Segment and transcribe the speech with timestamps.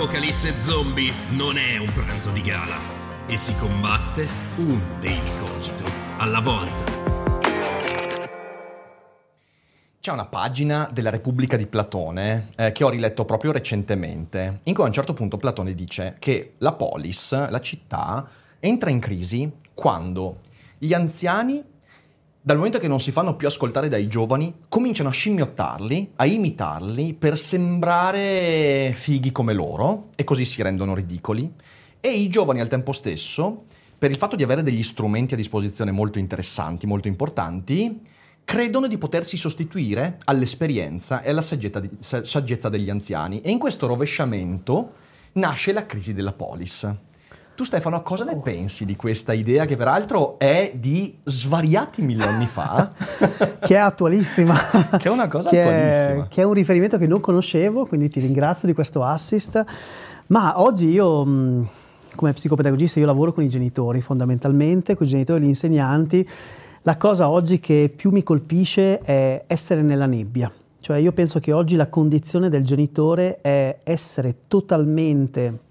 [0.00, 2.78] L'apocalisse zombie non è un pranzo di gala
[3.26, 4.26] e si combatte
[4.56, 5.84] un daily cogito
[6.16, 6.84] alla volta.
[10.00, 14.84] C'è una pagina della Repubblica di Platone eh, che ho riletto proprio recentemente, in cui
[14.84, 18.26] a un certo punto Platone dice che la polis, la città,
[18.58, 20.40] entra in crisi quando
[20.78, 21.62] gli anziani
[22.42, 27.12] dal momento che non si fanno più ascoltare dai giovani, cominciano a scimmiottarli, a imitarli
[27.12, 31.52] per sembrare fighi come loro e così si rendono ridicoli.
[32.00, 33.64] E i giovani al tempo stesso,
[33.98, 38.00] per il fatto di avere degli strumenti a disposizione molto interessanti, molto importanti,
[38.42, 43.42] credono di potersi sostituire all'esperienza e alla saggezza degli anziani.
[43.42, 44.92] E in questo rovesciamento
[45.32, 46.90] nasce la crisi della polis.
[47.54, 52.90] Tu Stefano, cosa ne pensi di questa idea che peraltro è di svariati millenni fa?
[53.60, 54.54] che è attualissima.
[54.96, 56.24] che è una cosa che attualissima.
[56.24, 59.62] È, che è un riferimento che non conoscevo, quindi ti ringrazio di questo assist.
[60.28, 61.24] Ma oggi io,
[62.14, 66.26] come psicopedagogista, io lavoro con i genitori fondamentalmente, con i genitori e gli insegnanti.
[66.82, 70.50] La cosa oggi che più mi colpisce è essere nella nebbia.
[70.80, 75.68] Cioè io penso che oggi la condizione del genitore è essere totalmente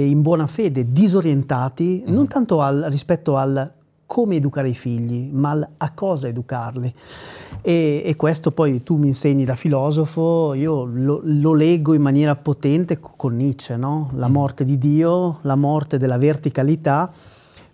[0.00, 2.14] in buona fede, disorientati, mm-hmm.
[2.14, 3.72] non tanto al, rispetto al
[4.06, 6.92] come educare i figli, ma al, a cosa educarli.
[7.62, 12.36] E, e, questo poi tu mi insegni da filosofo, io lo, lo leggo in maniera
[12.36, 14.10] potente con Nietzsche, no?
[14.14, 17.10] la morte di Dio, la morte della verticalità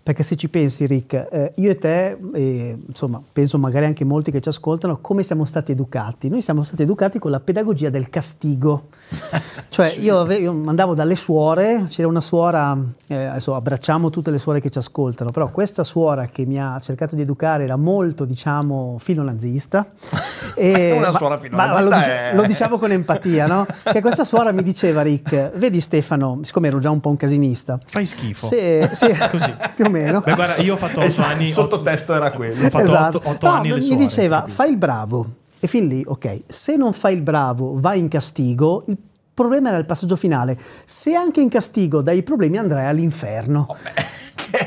[0.03, 4.31] perché se ci pensi, Rick, eh, io e te, eh, insomma, penso magari anche molti
[4.31, 6.27] che ci ascoltano, come siamo stati educati?
[6.27, 8.87] Noi siamo stati educati con la pedagogia del castigo.
[9.69, 10.01] cioè, sì.
[10.01, 14.71] io, io, andavo dalle suore, c'era una suora, eh, adesso abbracciamo tutte le suore che
[14.71, 19.85] ci ascoltano, però questa suora che mi ha cercato di educare era molto, diciamo, filonazista.
[20.55, 23.67] e, una suora filonazista ma, ma lo, dic- lo, diciamo con empatia, no?
[23.83, 27.77] Che questa suora mi diceva, Rick, vedi Stefano, siccome ero già un po' un casinista.
[27.85, 28.47] Fai schifo.
[28.47, 29.53] Se, se, Così.
[29.75, 30.21] Più meno.
[30.21, 31.45] Beh, guarda, io ho fatto otto esatto, anni.
[31.45, 32.65] Il sottotesto era quello.
[32.65, 33.17] Ho fatto esatto.
[33.17, 35.27] otto, otto no, anni Mi suore, diceva, fai il bravo.
[35.59, 38.97] E fin lì, ok, se non fai il bravo, vai in castigo, il
[39.31, 40.57] problema era il passaggio finale.
[40.85, 43.67] Se anche in castigo dai problemi andrai all'inferno.
[43.69, 43.77] Oh,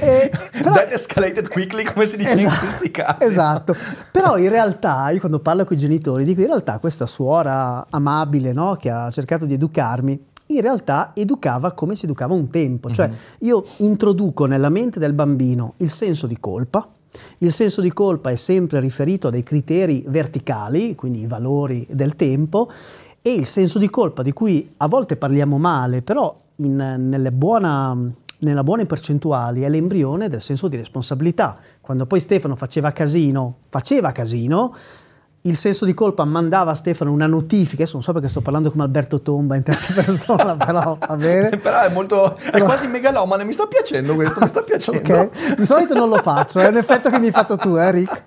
[0.01, 3.17] eh, però, That escalated quickly, come si dice esatto, in questi casi.
[3.25, 3.77] Esatto.
[4.11, 8.53] Però in realtà, io quando parlo con i genitori, dico in realtà questa suora amabile,
[8.53, 12.91] no, che ha cercato di educarmi, in realtà educava come si educava un tempo.
[12.91, 13.17] Cioè mm-hmm.
[13.41, 16.89] io introduco nella mente del bambino il senso di colpa,
[17.39, 22.17] il senso di colpa è sempre riferito a dei criteri verticali, quindi i valori del
[22.17, 22.69] tempo,
[23.23, 27.97] e il senso di colpa di cui a volte parliamo male, però in, nelle, buona,
[28.39, 31.59] nella buone percentuali è l'embrione del senso di responsabilità.
[31.81, 34.75] Quando poi Stefano faceva casino, faceva casino,
[35.47, 38.71] il senso di colpa mandava a Stefano una notifica, adesso non so perché sto parlando
[38.71, 41.51] come Alberto Tomba in terza persona, però va bene.
[41.61, 42.65] però è molto, è però...
[42.65, 45.01] quasi megalomane, mi sta piacendo questo, mi sta piacendo.
[45.01, 47.91] ok, di solito non lo faccio, è un effetto che mi hai fatto tu, eh
[47.91, 48.23] Rick.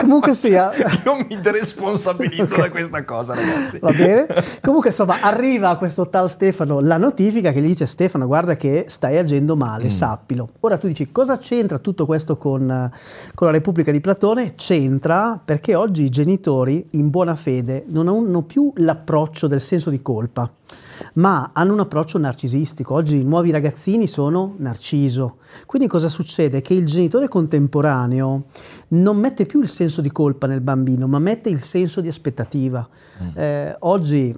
[0.00, 0.70] Comunque sia...
[1.04, 2.60] Io mi deresponsabilizzo okay.
[2.60, 3.78] da questa cosa, ragazzi.
[3.78, 4.26] Va bene?
[4.60, 8.84] Comunque insomma, arriva a questo tal Stefano la notifica che gli dice Stefano, guarda che
[8.88, 9.88] stai agendo male, mm.
[9.88, 10.48] sappilo.
[10.60, 12.90] Ora tu dici, cosa c'entra tutto questo con,
[13.34, 14.54] con la Repubblica di Platone?
[14.54, 19.88] C'entra perché oggi i genitori genitori in buona fede non hanno più l'approccio del senso
[19.88, 20.50] di colpa,
[21.14, 22.94] ma hanno un approccio narcisistico.
[22.94, 25.36] Oggi i nuovi ragazzini sono narciso.
[25.66, 26.60] Quindi cosa succede?
[26.60, 28.44] Che il genitore contemporaneo
[28.88, 32.86] non mette più il senso di colpa nel bambino, ma mette il senso di aspettativa.
[33.22, 33.28] Mm.
[33.34, 34.36] Eh, oggi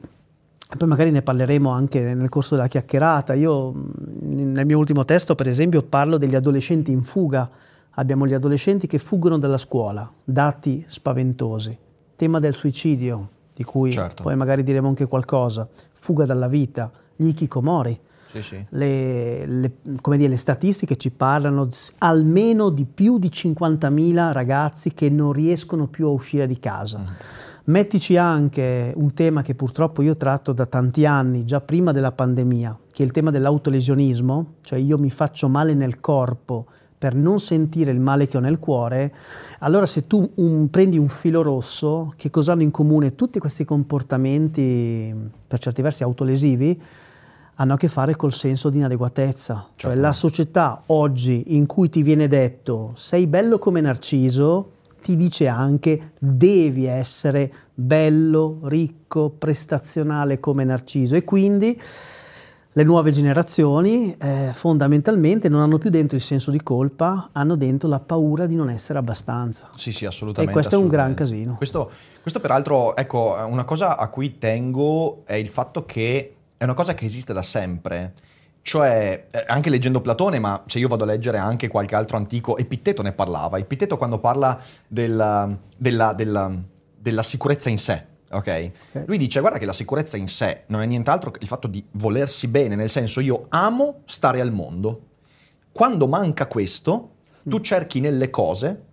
[0.76, 3.32] poi magari ne parleremo anche nel corso della chiacchierata.
[3.34, 3.72] Io
[4.20, 7.48] nel mio ultimo testo, per esempio, parlo degli adolescenti in fuga.
[7.96, 11.90] Abbiamo gli adolescenti che fuggono dalla scuola, dati spaventosi
[12.22, 14.22] tema del suicidio, di cui certo.
[14.22, 17.98] poi magari diremo anche qualcosa, fuga dalla vita, gli ikikomori.
[18.26, 18.64] Sì, sì.
[18.68, 25.32] Le, le, dire, le, statistiche ci parlano almeno di più di 50.000 ragazzi che non
[25.32, 26.98] riescono più a uscire di casa.
[26.98, 27.04] Mm.
[27.64, 32.78] Mettici anche un tema che purtroppo io tratto da tanti anni, già prima della pandemia,
[32.92, 36.66] che è il tema dell'autolesionismo, cioè io mi faccio male nel corpo
[37.02, 39.12] per non sentire il male che ho nel cuore,
[39.58, 43.64] allora se tu un, prendi un filo rosso, che cosa hanno in comune tutti questi
[43.64, 45.12] comportamenti
[45.48, 46.80] per certi versi autolesivi,
[47.56, 49.70] hanno a che fare col senso di inadeguatezza.
[49.74, 50.00] Cioè Certo.
[50.00, 54.70] la società oggi in cui ti viene detto sei bello come Narciso,
[55.02, 61.76] ti dice anche devi essere bello, ricco, prestazionale come Narciso e quindi
[62.74, 67.88] le nuove generazioni eh, fondamentalmente non hanno più dentro il senso di colpa, hanno dentro
[67.88, 69.68] la paura di non essere abbastanza.
[69.74, 70.50] Sì, sì, assolutamente.
[70.50, 71.34] E questo è un gran assolutamente.
[71.36, 71.56] casino.
[71.56, 71.90] Questo,
[72.22, 76.94] questo peraltro, ecco, una cosa a cui tengo è il fatto che è una cosa
[76.94, 78.14] che esiste da sempre.
[78.62, 82.56] Cioè, eh, anche leggendo Platone, ma se io vado a leggere anche qualche altro antico,
[82.56, 83.58] Epitteto ne parlava.
[83.58, 86.50] Epitteto quando parla della, della- della-
[86.96, 88.70] della sicurezza in sé, ok?
[88.92, 89.04] Ok.
[89.06, 91.84] Lui dice, guarda che la sicurezza in sé non è nient'altro che il fatto di
[91.92, 95.08] volersi bene, nel senso io amo stare al mondo.
[95.72, 97.10] Quando manca questo,
[97.44, 98.84] tu cerchi nelle cose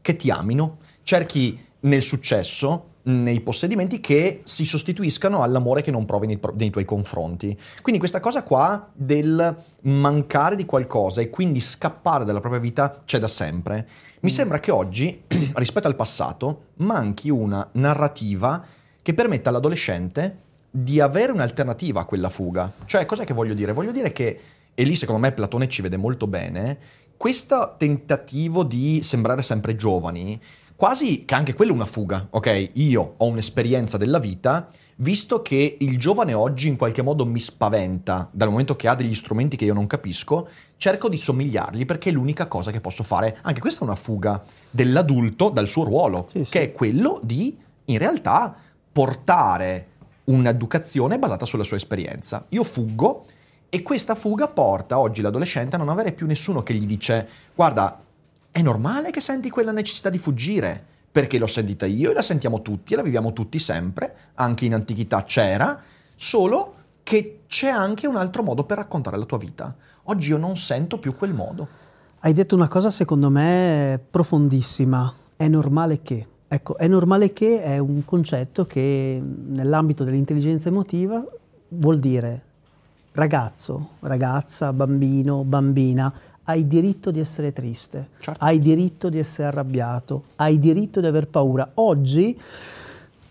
[0.00, 6.26] che ti amino, cerchi nel successo, nei possedimenti che si sostituiscano all'amore che non provi
[6.26, 7.58] nei, nei tuoi confronti.
[7.80, 13.18] Quindi questa cosa qua del mancare di qualcosa e quindi scappare dalla propria vita c'è
[13.18, 13.88] da sempre.
[14.22, 15.24] Mi sembra che oggi,
[15.54, 18.64] rispetto al passato, manchi una narrativa
[19.02, 20.38] che permetta all'adolescente
[20.70, 22.70] di avere un'alternativa a quella fuga.
[22.84, 23.72] Cioè, cos'è che voglio dire?
[23.72, 24.40] Voglio dire che,
[24.72, 26.78] e lì secondo me Platone ci vede molto bene,
[27.16, 30.40] questo tentativo di sembrare sempre giovani,
[30.76, 32.70] quasi che anche quello è una fuga, ok?
[32.74, 38.28] Io ho un'esperienza della vita, visto che il giovane oggi in qualche modo mi spaventa,
[38.30, 42.12] dal momento che ha degli strumenti che io non capisco, cerco di somigliargli perché è
[42.12, 43.38] l'unica cosa che posso fare.
[43.42, 46.50] Anche questa è una fuga dell'adulto dal suo ruolo, Sì, sì.
[46.50, 47.56] che è quello di,
[47.86, 48.54] in realtà,
[48.92, 49.86] portare
[50.24, 52.44] un'educazione basata sulla sua esperienza.
[52.50, 53.24] Io fuggo
[53.68, 58.00] e questa fuga porta oggi l'adolescente a non avere più nessuno che gli dice guarda,
[58.50, 62.62] è normale che senti quella necessità di fuggire, perché l'ho sentita io e la sentiamo
[62.62, 65.78] tutti e la viviamo tutti sempre, anche in antichità c'era,
[66.16, 69.76] solo che c'è anche un altro modo per raccontare la tua vita.
[70.04, 71.68] Oggi io non sento più quel modo.
[72.20, 76.26] Hai detto una cosa secondo me profondissima, è normale che.
[76.48, 81.24] Ecco, è normale che è un concetto che nell'ambito dell'intelligenza emotiva
[81.68, 82.42] vuol dire
[83.12, 86.12] ragazzo, ragazza, bambino, bambina,
[86.44, 88.44] hai diritto di essere triste, Certo.
[88.44, 91.70] hai diritto di essere arrabbiato, hai diritto di aver paura.
[91.74, 92.38] Oggi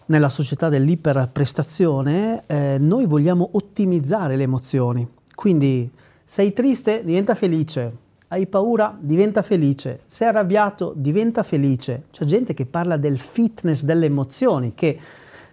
[0.06, 5.08] nella società dell'iperprestazione eh, noi vogliamo ottimizzare le emozioni.
[5.36, 5.90] Quindi
[6.26, 8.10] sei triste, diventa felice.
[8.30, 10.02] Hai paura, diventa felice.
[10.08, 12.04] Sei arrabbiato, diventa felice.
[12.12, 14.98] C'è gente che parla del fitness delle emozioni, che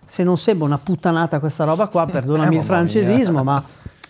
[0.06, 3.42] se non sembra una puttanata questa roba qua, perdonami Eh, il francesismo, mia.
[3.42, 3.64] ma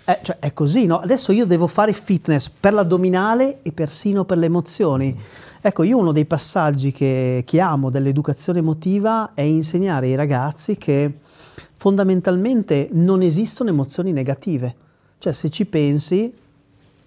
[0.09, 1.01] eh, cioè, è così, no?
[1.01, 5.15] Adesso io devo fare fitness per l'addominale e persino per le emozioni.
[5.61, 11.13] Ecco, io uno dei passaggi che, che amo dell'educazione emotiva è insegnare ai ragazzi che
[11.75, 14.75] fondamentalmente non esistono emozioni negative.
[15.19, 16.33] Cioè, se ci pensi,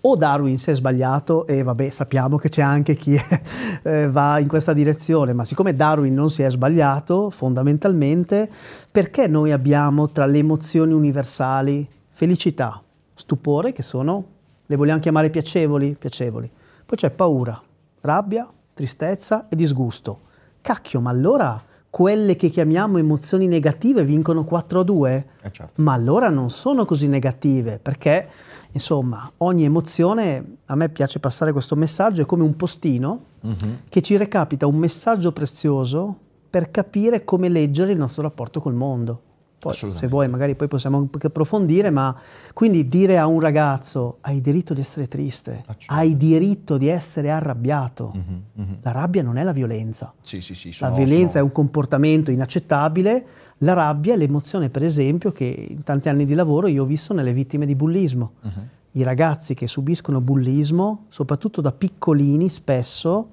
[0.02, 3.20] o Darwin si è sbagliato, e vabbè, sappiamo che c'è anche chi
[3.82, 8.48] eh, va in questa direzione, ma siccome Darwin non si è sbagliato, fondamentalmente,
[8.92, 12.80] perché noi abbiamo tra le emozioni universali felicità,
[13.22, 14.24] stupore, che sono,
[14.66, 15.96] le vogliamo chiamare piacevoli?
[15.98, 16.50] Piacevoli.
[16.86, 17.60] Poi c'è paura,
[18.02, 20.20] rabbia, tristezza e disgusto.
[20.62, 25.26] Cacchio, ma allora quelle che chiamiamo emozioni negative vincono 4 a 2?
[25.42, 25.82] Eh certo.
[25.82, 28.28] ma allora non sono così negative perché
[28.72, 33.80] insomma ogni emozione a me piace passare questo messaggio è come un postino Mhm.
[33.90, 36.16] che ci recapita un messaggio prezioso
[36.50, 39.22] per capire come leggere il nostro rapporto col mondo
[39.62, 42.14] poi se vuoi magari poi possiamo anche approfondire ma
[42.54, 45.86] quindi dire a un ragazzo hai diritto di essere triste certo.
[45.94, 48.78] hai diritto di essere arrabbiato Mhm, mhm.
[48.82, 50.70] la rabbia non è la violenza Sì, sì, sì.
[50.70, 53.26] la sono- violenza sono- è un comportamento inaccettabile,
[53.60, 57.14] la rabbia è l'emozione, per esempio, che in tanti anni di lavoro io ho visto
[57.14, 58.32] nelle vittime di bullismo.
[58.42, 58.68] Mhm.
[58.94, 63.30] I ragazzi che subiscono bullismo, soprattutto da piccolini, spesso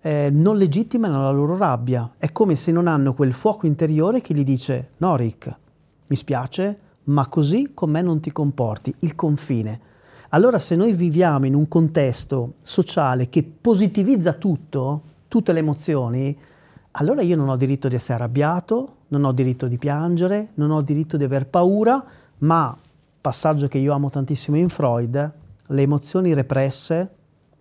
[0.00, 2.12] eh, non legittimano la loro rabbia.
[2.16, 5.56] È come se non hanno quel fuoco interiore che gli dice: No, Rick,
[6.06, 8.94] mi spiace, ma così con me non ti comporti.
[9.00, 9.80] Il confine.
[10.30, 16.38] Allora, se noi viviamo in un contesto sociale che positivizza tutto, tutte le emozioni,
[16.92, 20.82] allora io non ho diritto di essere arrabbiato, non ho diritto di piangere, non ho
[20.82, 22.04] diritto di aver paura,
[22.38, 22.76] ma,
[23.20, 25.32] passaggio che io amo tantissimo in Freud,
[25.66, 27.10] le emozioni represse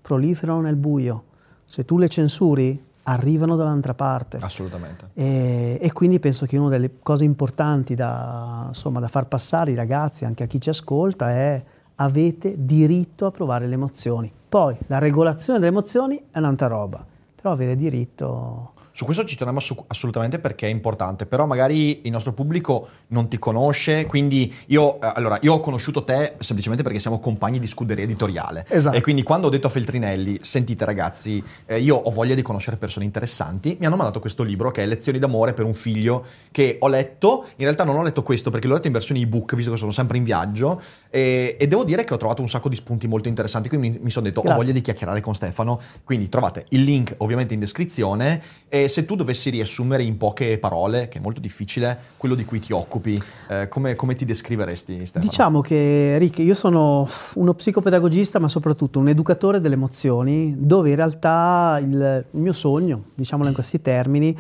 [0.02, 1.24] proliferano nel buio.
[1.68, 4.38] Se tu le censuri, arrivano dall'altra parte.
[4.42, 5.10] Assolutamente.
[5.14, 9.76] E, e quindi penso che una delle cose importanti da, insomma, da far passare ai
[9.76, 11.64] ragazzi, anche a chi ci ascolta, è
[11.96, 14.32] avete diritto a provare le emozioni.
[14.50, 17.06] Poi la regolazione delle emozioni è un'altra roba,
[17.36, 22.34] però avere diritto su questo ci torniamo assolutamente perché è importante, però magari il nostro
[22.34, 27.20] pubblico non ti conosce, quindi io, eh, allora, io ho conosciuto te semplicemente perché siamo
[27.20, 28.66] compagni di scuderia editoriale.
[28.68, 28.98] Esatto.
[28.98, 32.78] E quindi quando ho detto a Feltrinelli, sentite ragazzi, eh, io ho voglia di conoscere
[32.78, 36.78] persone interessanti, mi hanno mandato questo libro che è Lezioni d'amore per un figlio che
[36.80, 39.70] ho letto, in realtà non ho letto questo perché l'ho letto in versione ebook, visto
[39.70, 42.76] che sono sempre in viaggio, e, e devo dire che ho trovato un sacco di
[42.76, 44.58] spunti molto interessanti, quindi mi, mi sono detto Grazie.
[44.58, 48.42] ho voglia di chiacchierare con Stefano, quindi trovate il link ovviamente in descrizione.
[48.70, 52.60] E se tu dovessi riassumere in poche parole, che è molto difficile, quello di cui
[52.60, 55.30] ti occupi, eh, come, come, ti descriveresti Stefano?
[55.30, 60.96] Diciamo che Rick, io sono uno psicopedagogista ma soprattutto un educatore delle emozioni dove in
[60.96, 64.36] realtà il, il mio sogno, diciamolo in questi termini,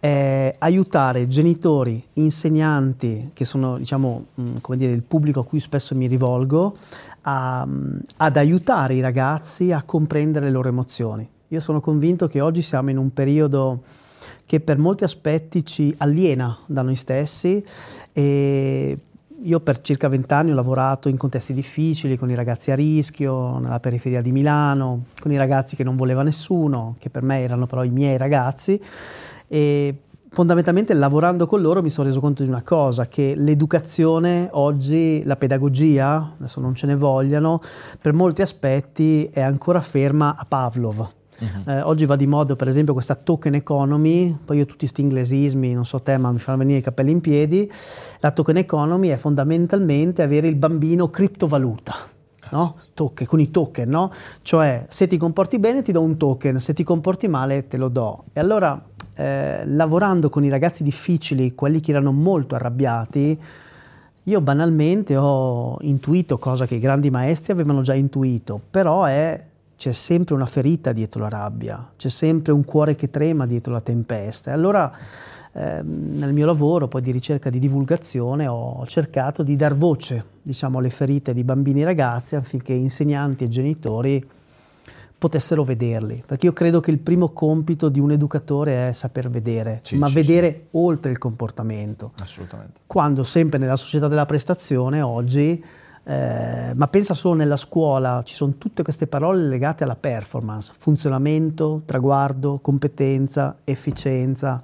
[0.00, 4.26] è aiutare genitori, insegnanti, che sono diciamo,
[4.60, 6.76] come dire, il pubblico a cui spesso mi rivolgo,
[7.22, 7.66] a,
[8.16, 11.28] ad aiutare i ragazzi a comprendere le loro emozioni.
[11.50, 13.80] Io sono convinto che oggi siamo in un periodo
[14.44, 17.64] che per molti aspetti ci aliena da noi stessi
[18.12, 18.98] e
[19.40, 23.80] io per circa vent'anni ho lavorato in contesti difficili con i ragazzi a rischio, nella
[23.80, 27.82] periferia di Milano, con i ragazzi che non voleva nessuno, che per me erano però
[27.82, 28.78] i miei ragazzi
[29.46, 35.22] e fondamentalmente lavorando con loro mi sono reso conto di una cosa, che l'educazione oggi,
[35.24, 37.62] la pedagogia, adesso non ce ne vogliano,
[38.02, 41.16] per molti aspetti è ancora ferma a Pavlov.
[41.38, 41.70] Uh-huh.
[41.70, 45.72] Eh, oggi va di moda per esempio questa token economy, poi io tutti questi inglesismi,
[45.72, 47.70] non so te, ma mi fanno venire i capelli in piedi.
[48.20, 51.94] La token economy è fondamentalmente avere il bambino criptovaluta.
[52.50, 52.76] No?
[52.94, 54.10] Token, con i token, no?
[54.40, 57.88] Cioè se ti comporti bene ti do un token, se ti comporti male te lo
[57.88, 58.24] do.
[58.32, 58.82] E allora
[59.14, 63.38] eh, lavorando con i ragazzi difficili, quelli che erano molto arrabbiati,
[64.22, 69.42] io banalmente ho intuito cosa che i grandi maestri avevano già intuito, però è
[69.78, 73.80] c'è sempre una ferita dietro la rabbia, c'è sempre un cuore che trema dietro la
[73.80, 74.50] tempesta.
[74.50, 74.92] E allora
[75.52, 80.78] eh, nel mio lavoro poi di ricerca di divulgazione ho cercato di dar voce diciamo,
[80.78, 84.28] alle ferite di bambini e ragazzi affinché insegnanti e genitori
[85.16, 89.80] potessero vederli, perché io credo che il primo compito di un educatore è saper vedere,
[89.82, 90.78] sì, ma sì, vedere sì.
[90.78, 92.12] oltre il comportamento.
[92.20, 92.80] Assolutamente.
[92.86, 95.64] Quando sempre nella società della prestazione oggi
[96.08, 101.82] eh, ma pensa solo nella scuola, ci sono tutte queste parole legate alla performance, funzionamento,
[101.84, 104.62] traguardo, competenza, efficienza,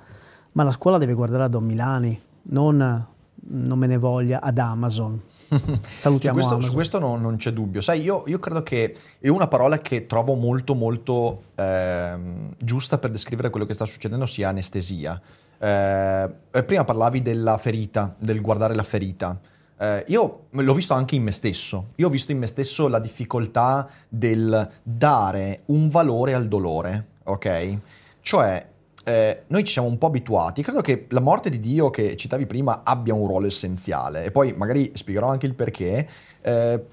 [0.53, 5.21] ma la scuola deve guardare a Don Milani, non, non me ne voglia, ad Amazon.
[5.99, 6.65] Salutiamo su questo.
[6.65, 7.83] Su questo no, non c'è dubbio.
[7.83, 12.15] Sai, io, io, credo che è una parola che trovo molto molto eh,
[12.57, 15.21] giusta per descrivere quello che sta succedendo sia anestesia.
[15.59, 16.35] Eh,
[16.65, 19.39] prima parlavi della ferita, del guardare la ferita.
[19.77, 21.89] Eh, io l'ho visto anche in me stesso.
[21.97, 27.79] Io ho visto in me stesso la difficoltà del dare un valore al dolore, ok?
[28.21, 28.67] Cioè,
[29.05, 30.63] eh, noi ci siamo un po' abituati.
[30.63, 34.25] Credo che la morte di Dio che citavi prima abbia un ruolo essenziale.
[34.25, 36.09] E poi magari spiegherò anche il perché.
[36.41, 36.85] Eh,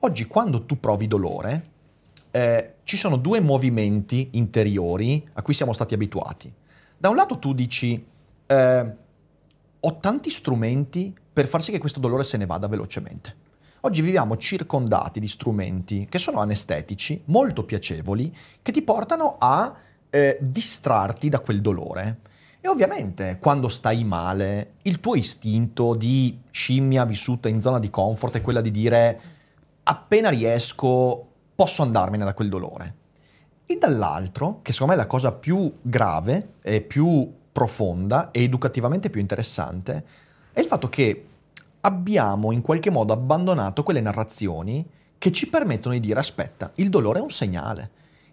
[0.00, 1.64] oggi, quando tu provi dolore,
[2.30, 6.52] eh, ci sono due movimenti interiori a cui siamo stati abituati.
[6.98, 8.04] Da un lato tu dici,
[8.46, 8.94] eh,
[9.80, 13.34] ho tanti strumenti per far sì che questo dolore se ne vada velocemente.
[13.80, 19.70] Oggi viviamo circondati di strumenti che sono anestetici, molto piacevoli, che ti portano a
[20.08, 22.20] eh, distrarti da quel dolore.
[22.58, 28.36] E ovviamente quando stai male, il tuo istinto di scimmia vissuta in zona di comfort
[28.36, 29.20] è quella di dire
[29.82, 32.94] appena riesco posso andarmene da quel dolore.
[33.66, 39.10] E dall'altro, che secondo me è la cosa più grave e più profonda e educativamente
[39.10, 40.24] più interessante,
[40.56, 41.25] è il fatto che
[41.86, 44.84] abbiamo in qualche modo abbandonato quelle narrazioni
[45.18, 47.90] che ci permettono di dire aspetta, il dolore è un segnale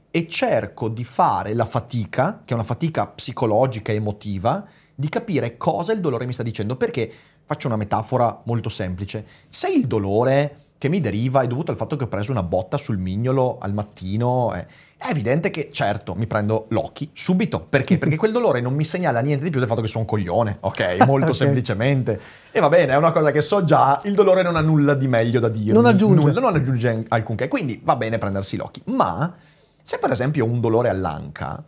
[0.09, 5.57] e cerco di fare la fatica, che è una fatica psicologica e emotiva, di capire
[5.57, 6.75] cosa il dolore mi sta dicendo.
[6.75, 7.11] Perché
[7.45, 9.25] faccio una metafora molto semplice.
[9.49, 12.77] Se il dolore che mi deriva è dovuto al fatto che ho preso una botta
[12.77, 14.67] sul mignolo al mattino, eh,
[15.05, 17.59] è evidente che certo mi prendo l'occhi subito.
[17.59, 17.97] Perché?
[17.97, 20.57] Perché quel dolore non mi segnala niente di più del fatto che sono un coglione,
[20.61, 21.03] ok?
[21.05, 21.35] Molto Ok.
[21.35, 22.19] semplicemente.
[22.51, 25.07] E va bene, è una cosa che so già, il dolore non ha nulla di
[25.07, 25.73] meglio da dire.
[25.73, 26.27] Non aggiunge.
[26.27, 27.47] Nulla, non aggiunge alcunché.
[27.47, 28.81] Quindi va bene prendersi l'occhi.
[28.85, 29.33] Ma
[29.81, 31.61] se per esempio ho un dolore all'anca,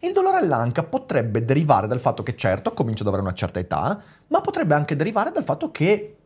[0.00, 4.00] il dolore all'anca potrebbe derivare dal fatto che certo comincio ad avere una certa età,
[4.26, 6.16] ma potrebbe anche derivare dal fatto che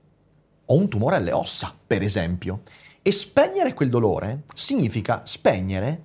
[0.65, 2.63] ho un tumore alle ossa, per esempio.
[3.03, 6.01] E spegnere quel dolore significa spegnere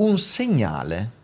[0.00, 1.18] un segnale.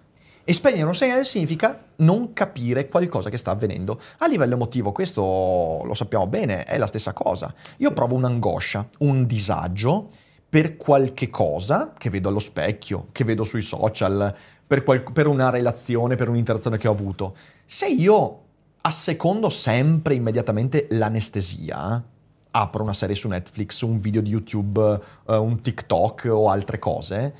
[0.44, 4.00] E spegnere un segnale significa non capire qualcosa che sta avvenendo.
[4.18, 7.52] A livello emotivo, questo lo sappiamo bene, è la stessa cosa.
[7.78, 10.08] Io provo un'angoscia, un disagio,
[10.48, 14.32] per qualche cosa che vedo allo specchio, che vedo sui social,
[14.64, 17.34] per, qual- per una relazione, per un'interazione che ho avuto.
[17.64, 18.42] Se io
[18.82, 22.04] assecondo sempre immediatamente l'anestesia,
[22.52, 24.80] apro una serie su Netflix, un video di YouTube,
[25.24, 27.34] uh, un TikTok o altre cose,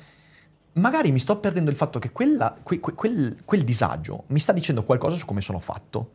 [0.77, 4.53] magari mi sto perdendo il fatto che quella, que, que, quel, quel disagio mi sta
[4.53, 6.11] dicendo qualcosa su come sono fatto.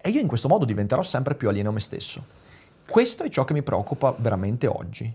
[0.00, 2.24] E io in questo modo diventerò sempre più alieno a me stesso.
[2.86, 5.12] Questo è ciò che mi preoccupa veramente oggi.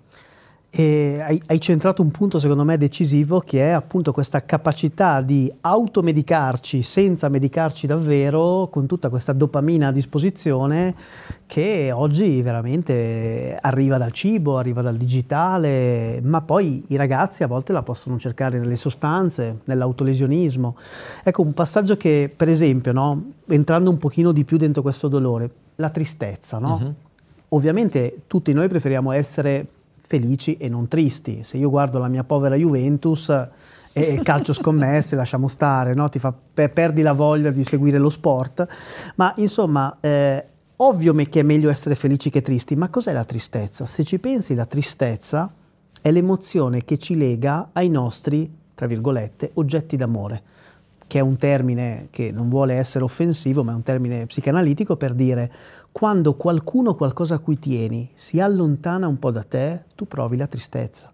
[0.70, 5.52] E hai, hai, centrato un punto secondo me decisivo che è appunto questa capacità di
[5.62, 10.94] automedicarci senza medicarci davvero con tutta questa dopamina a disposizione
[11.46, 17.72] che oggi veramente arriva dal cibo, arriva dal digitale, ma poi i ragazzi a volte
[17.72, 20.76] la possono cercare nelle sostanze, nell'autolesionismo.
[21.24, 25.50] Ecco un passaggio che per esempio, no, entrando un pochino di più dentro questo dolore,
[25.76, 26.80] la tristezza, no?
[26.82, 26.94] Uh-huh.
[27.50, 29.66] Ovviamente tutti noi preferiamo essere
[30.08, 31.44] felici e non tristi.
[31.44, 33.30] Se io guardo la mia povera Juventus
[33.94, 36.10] e calcio scommesse, lasciamo stare, no?
[36.10, 38.66] fa, perdi la voglia di seguire lo sport,
[39.16, 40.44] ma insomma, eh,
[40.78, 43.86] ovvio che è meglio essere felici che tristi, ma cos'è la tristezza?
[43.86, 45.52] Se ci pensi, la tristezza
[46.02, 50.42] è l'emozione che ci lega ai nostri, tra virgolette, oggetti d'amore
[51.08, 55.14] che è un termine che non vuole essere offensivo, ma è un termine psicanalitico per
[55.14, 55.52] dire
[55.92, 60.48] quando qualcuno qualcosa a cui tieni si allontana un po' da te, tu provi la
[60.48, 61.12] tristezza.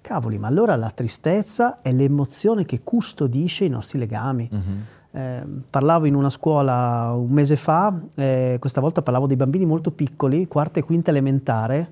[0.00, 4.48] Cavoli, ma allora la tristezza è l'emozione che custodisce i nostri legami.
[4.50, 5.18] Uh-huh.
[5.18, 9.90] Eh, parlavo in una scuola un mese fa, eh, questa volta parlavo dei bambini molto
[9.90, 11.90] piccoli, quarta e quinta elementare,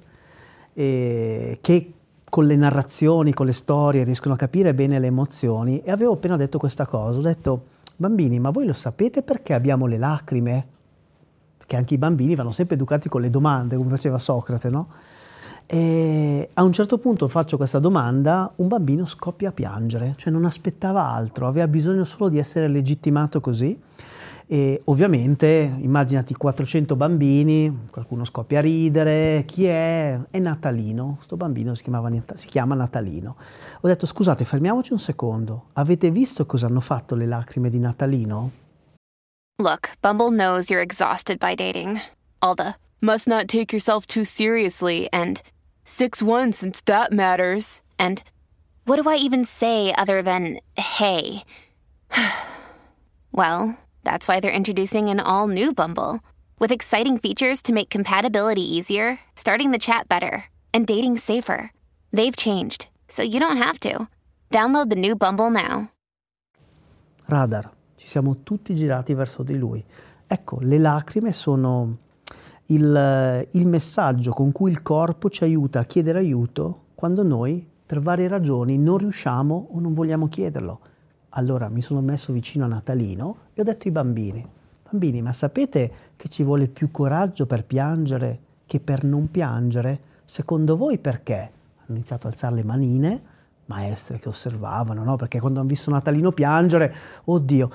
[0.75, 1.94] eh, che
[2.35, 6.37] con le narrazioni, con le storie riescono a capire bene le emozioni e avevo appena
[6.37, 10.67] detto questa cosa, ho detto bambini ma voi lo sapete perché abbiamo le lacrime?
[11.57, 14.89] Perché anche i bambini vanno sempre educati con le domande come faceva Socrate, no?
[15.65, 20.45] E a un certo punto faccio questa domanda, un bambino scoppia a piangere, cioè non
[20.45, 23.81] aspettava altro, aveva bisogno solo di essere legittimato così
[24.47, 30.19] e ovviamente immaginati 400 bambini, qualcuno scoppia a ridere, chi è?
[30.31, 31.85] È Natalino, questo bambino si,
[32.35, 33.37] si chiama Natalino.
[33.81, 38.51] Ho detto scusate fermiamoci un secondo, avete visto cosa hanno fatto le lacrime di Natalino?
[39.59, 42.01] Look, Bumble knows you're exhausted by dating.
[42.41, 45.41] All the must not take yourself too seriously and
[45.87, 47.81] 6-1 since that matters.
[47.97, 48.21] And
[48.85, 51.45] what do I even say other than hey?
[53.33, 53.77] well...
[54.05, 56.21] That's why they're introducing an all new Bumble
[56.59, 61.71] with exciting features to make compatibility easier, starting the chat better, and dating safer.
[62.13, 64.07] They've changed, so you don't have to.
[64.53, 65.91] Download the new Bumble now.
[67.27, 69.83] Radar, ci siamo tutti girati verso di lui.
[70.27, 71.97] Ecco, le lacrime sono
[72.67, 78.01] il, il messaggio con cui il corpo ci aiuta a chiedere aiuto quando noi, per
[78.01, 80.81] varie ragioni, non riusciamo o non vogliamo chiederlo.
[81.37, 84.47] Allora mi sono messo vicino a Natalino e ho detto ai bambini,
[84.89, 90.01] bambini, ma sapete che ci vuole più coraggio per piangere che per non piangere?
[90.25, 91.51] Secondo voi perché?
[91.87, 93.23] Hanno iniziato a alzare le manine,
[93.67, 95.17] maestre che osservavano, no?
[95.17, 96.95] Perché quando hanno visto Natalino piangere,
[97.25, 97.71] oddio,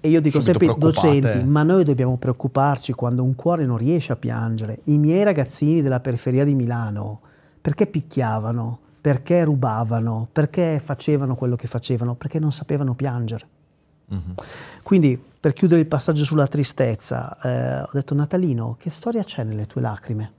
[0.00, 4.12] e io dico Subito sempre docenti, ma noi dobbiamo preoccuparci quando un cuore non riesce
[4.12, 4.80] a piangere.
[4.84, 7.20] I miei ragazzini della periferia di Milano,
[7.60, 8.78] perché picchiavano?
[9.06, 13.48] Perché rubavano, perché facevano quello che facevano, perché non sapevano piangere.
[14.12, 14.32] Mm-hmm.
[14.82, 19.66] Quindi, per chiudere il passaggio sulla tristezza, eh, ho detto Natalino, che storia c'è nelle
[19.66, 20.32] tue lacrime?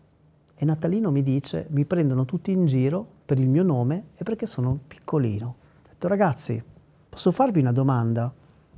[0.53, 4.45] E Natalino mi dice, mi prendono tutti in giro per il mio nome e perché
[4.45, 5.47] sono piccolino.
[5.47, 6.61] Ho detto, ragazzi,
[7.07, 8.29] posso farvi una domanda?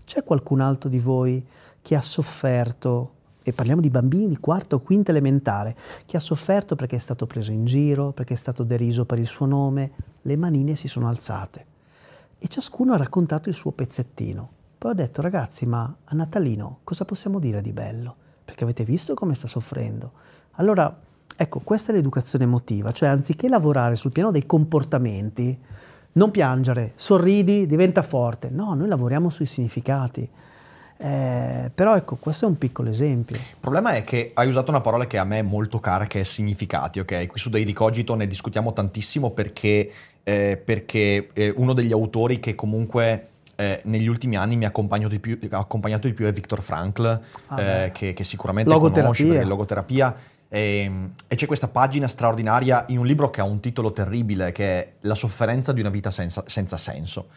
[0.05, 1.43] C'è qualcun altro di voi
[1.81, 3.13] che ha sofferto
[3.49, 7.27] e parliamo di bambini di quarta o quinta elementare, che ha sofferto perché è stato
[7.27, 11.07] preso in giro, perché è stato deriso per il suo nome, le manine si sono
[11.07, 11.65] alzate
[12.39, 14.49] e ciascuno ha raccontato il suo pezzettino.
[14.77, 18.15] Poi ho detto ragazzi, ma a Natalino cosa possiamo dire di bello?
[18.45, 20.13] Perché avete visto come sta soffrendo.
[20.51, 20.97] Allora,
[21.35, 25.59] ecco, questa è l'educazione emotiva, cioè anziché lavorare sul piano dei comportamenti,
[26.13, 28.49] non piangere, sorridi, diventa forte.
[28.49, 30.27] No, noi lavoriamo sui significati.
[31.01, 33.37] Eh, però ecco, questo è un piccolo esempio.
[33.37, 36.19] Il problema è che hai usato una parola che a me è molto cara, che
[36.19, 37.25] è significati, ok?
[37.25, 39.89] Qui su Dei di Cogito ne discutiamo tantissimo perché,
[40.23, 45.11] eh, perché eh, uno degli autori che comunque eh, negli ultimi anni mi ha accompagnato
[45.11, 49.01] di più, accompagnato di più è Viktor Frankl, ah eh, che, che, sicuramente logoterapia.
[49.03, 50.15] conosci perché logoterapia.
[50.49, 54.51] E, ehm, e, c'è questa pagina straordinaria in un libro che ha un titolo terribile,
[54.51, 57.27] che è La sofferenza di una vita senza, senza senso.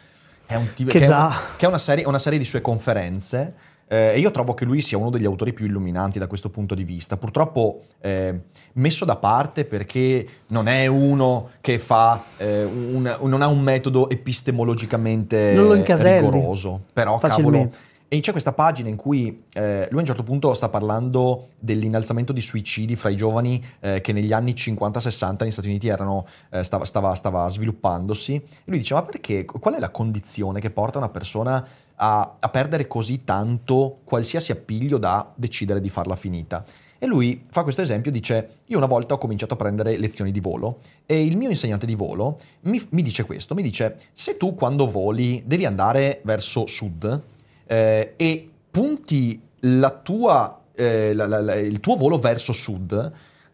[0.45, 2.61] È un tipo, che, che, è una, che, è una, serie, una serie di sue
[2.61, 3.53] conferenze.
[3.87, 6.73] Eh, e io trovo che lui sia uno degli autori più illuminanti da questo punto
[6.73, 7.17] di vista.
[7.17, 8.41] Purtroppo eh,
[8.73, 14.09] messo da parte perché non è uno che fa, eh, un, non ha un metodo
[14.09, 16.85] epistemologicamente Non lo incaselli rigoroso.
[16.93, 17.69] Però, cavolo.
[18.13, 22.31] E c'è questa pagina in cui eh, lui a un certo punto sta parlando dell'innalzamento
[22.31, 26.63] di suicidi fra i giovani eh, che negli anni 50-60 negli Stati Uniti erano, eh,
[26.63, 28.35] stava, stava, stava sviluppandosi.
[28.35, 29.45] E lui dice: Ma perché?
[29.45, 34.99] Qual è la condizione che porta una persona a, a perdere così tanto qualsiasi appiglio
[34.99, 36.63] da decidere di farla finita?
[36.99, 40.39] E lui fa questo esempio, dice, io una volta ho cominciato a prendere lezioni di
[40.39, 44.53] volo e il mio insegnante di volo mi, mi dice questo, mi dice, se tu
[44.53, 47.31] quando voli devi andare verso sud
[47.65, 53.11] eh, e punti la tua, eh, la- la- la- il tuo volo verso sud,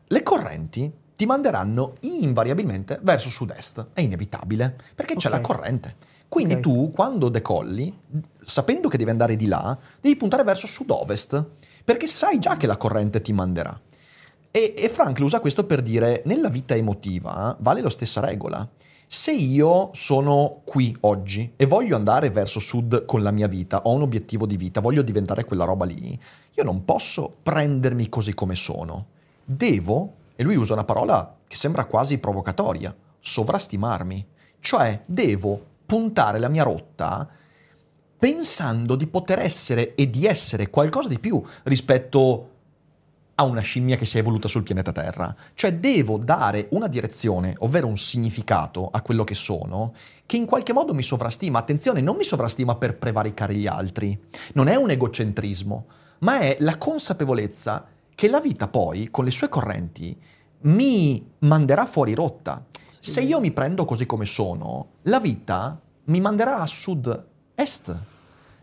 [0.08, 3.90] le correnti ti manderanno invariabilmente verso sud-est.
[3.94, 5.34] È inevitabile, perché c'è Ok.
[5.34, 5.96] la corrente.
[6.30, 6.60] Quindi Ok.
[6.62, 7.96] tu, quando decolli,
[8.44, 11.44] sapendo che devi andare di là, devi puntare verso sud-ovest,
[11.84, 13.78] perché sai già che la corrente ti manderà.
[14.52, 18.68] E, e Frank usa questo per dire, nella vita emotiva vale la stessa regola.
[19.12, 23.94] Se io sono qui oggi e voglio andare verso sud con la mia vita, ho
[23.94, 26.20] un obiettivo di vita, voglio diventare quella roba lì,
[26.54, 29.08] io non posso prendermi così come sono.
[29.44, 34.28] Devo, e lui usa una parola che sembra quasi provocatoria, sovrastimarmi.
[34.60, 37.28] Cioè, devo puntare la mia rotta
[38.20, 42.49] pensando di poter essere e di essere qualcosa di più rispetto
[43.40, 45.34] a una scimmia che si è evoluta sul pianeta Terra.
[45.54, 49.94] Cioè devo dare una direzione, ovvero un significato a quello che sono,
[50.26, 51.60] che in qualche modo mi sovrastima.
[51.60, 54.20] Attenzione, non mi sovrastima per prevaricare gli altri.
[54.56, 55.86] Non è un egocentrismo,
[56.20, 60.20] ma è la consapevolezza che la vita poi, con le sue correnti,
[60.64, 62.66] mi manderà fuori rotta.
[63.00, 67.96] Se io mi prendo così come sono, la vita mi manderà a sud-est,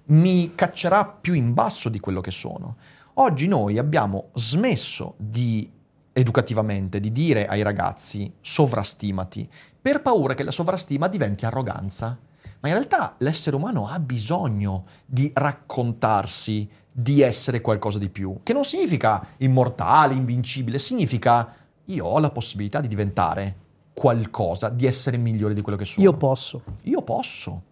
[0.08, 2.76] mi caccerà più in basso di quello che sono.
[3.18, 5.70] Oggi noi abbiamo smesso di
[6.12, 9.48] educativamente di dire ai ragazzi sovrastimati
[9.80, 12.18] per paura che la sovrastima diventi arroganza.
[12.60, 18.52] Ma in realtà l'essere umano ha bisogno di raccontarsi di essere qualcosa di più, che
[18.52, 21.54] non significa immortale, invincibile, significa
[21.86, 23.56] io ho la possibilità di diventare
[23.94, 26.04] qualcosa, di essere migliore di quello che sono.
[26.04, 26.62] Io posso.
[26.82, 27.62] Io posso.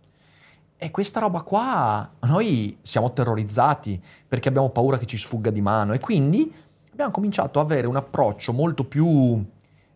[0.76, 5.94] E questa roba qua, noi siamo terrorizzati perché abbiamo paura che ci sfugga di mano
[5.94, 6.52] e quindi
[6.92, 9.42] abbiamo cominciato ad avere un approccio molto più,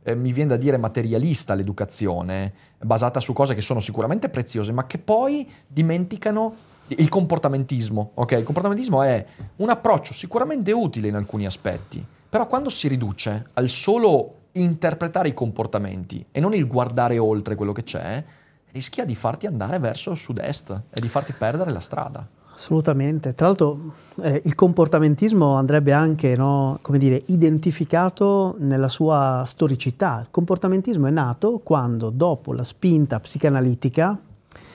[0.02, 4.86] eh, mi viene da dire, materialista all'educazione, basata su cose che sono sicuramente preziose, ma
[4.86, 6.54] che poi dimenticano
[6.88, 8.12] il comportamentismo.
[8.14, 9.24] Ok, il comportamentismo è
[9.56, 15.34] un approccio sicuramente utile in alcuni aspetti, però quando si riduce al solo interpretare i
[15.34, 18.24] comportamenti e non il guardare oltre quello che c'è,
[18.72, 22.26] rischia di farti andare verso sud-est e di farti perdere la strada.
[22.58, 23.34] Assolutamente.
[23.34, 30.18] Tra l'altro eh, il comportamentismo andrebbe anche, no, dire, identificato nella sua storicità.
[30.22, 34.18] Il comportamentismo è nato quando, dopo la spinta psicanalitica,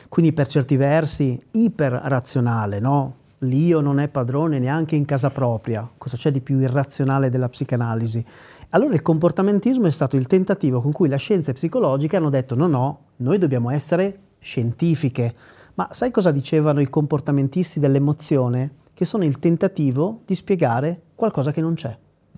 [0.08, 3.16] quindi per certi versi iperrazionale, no?
[3.40, 5.86] L'io non è padrone neanche in casa propria.
[5.98, 8.26] Cosa c'è di più irrazionale della psicanalisi?
[8.74, 12.66] Allora il comportamentismo è stato il tentativo con cui le scienze psicologiche hanno detto no,
[12.66, 15.36] no, noi dobbiamo essere scientifiche.
[15.76, 18.78] Ma sai cosa dicevano i comportamentisti dell'emozione?
[18.92, 21.96] Che sono il tentativo di spiegare qualcosa che non c'è.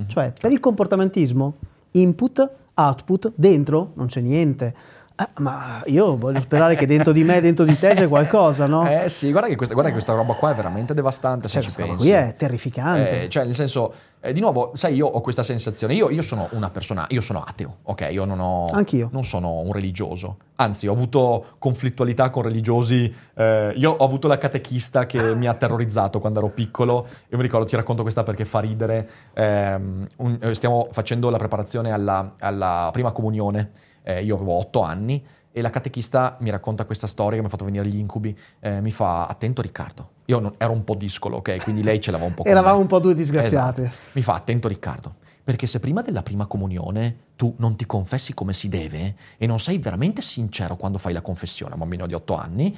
[0.08, 1.56] Cioè, per il comportamentismo,
[1.92, 4.76] input, output, dentro non c'è niente.
[5.18, 8.86] Eh, ma io voglio sperare che dentro di me, dentro di te c'è qualcosa, no?
[8.86, 11.70] Eh sì, guarda che questa, guarda che questa roba qua è veramente devastante Cioè, se
[11.70, 11.96] ci pensi.
[11.96, 13.24] qui è terrificante.
[13.24, 15.94] Eh, cioè, nel senso, eh, di nuovo, sai, io ho questa sensazione.
[15.94, 18.10] Io, io sono una persona, io sono ateo, ok?
[18.12, 18.68] Io non ho.
[18.74, 19.08] Anch'io.
[19.14, 20.36] Non sono un religioso.
[20.56, 23.14] Anzi, ho avuto conflittualità con religiosi.
[23.36, 27.08] eh, io ho avuto la catechista che mi ha terrorizzato quando ero piccolo.
[27.30, 29.10] Io mi ricordo, ti racconto questa perché fa ridere.
[29.34, 33.72] Ehm, un- eh, stiamo facendo la preparazione alla, alla prima comunione.
[34.06, 35.26] Eh, io avevo otto anni.
[35.52, 38.38] E la catechista mi racconta questa storia che mi ha fatto venire gli incubi.
[38.60, 40.10] Eh, mi fa, attento Riccardo.
[40.26, 41.64] Io non- ero un po' discolo, ok?
[41.64, 42.82] Quindi lei ce l'aveva un po' con Eravamo me.
[42.82, 43.82] un po' due disgraziati.
[43.82, 43.96] Esatto.
[44.14, 48.54] Mi fa, attento Riccardo, perché se prima della prima comunione tu non ti confessi come
[48.54, 52.14] si deve e non sei veramente sincero quando fai la confessione a un bambino di
[52.14, 52.78] 8 anni,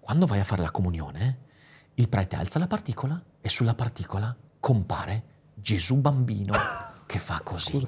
[0.00, 1.38] quando vai a fare la comunione,
[1.94, 5.22] il prete alza la particola e sulla particola compare
[5.54, 6.54] Gesù bambino
[7.04, 7.86] che fa così.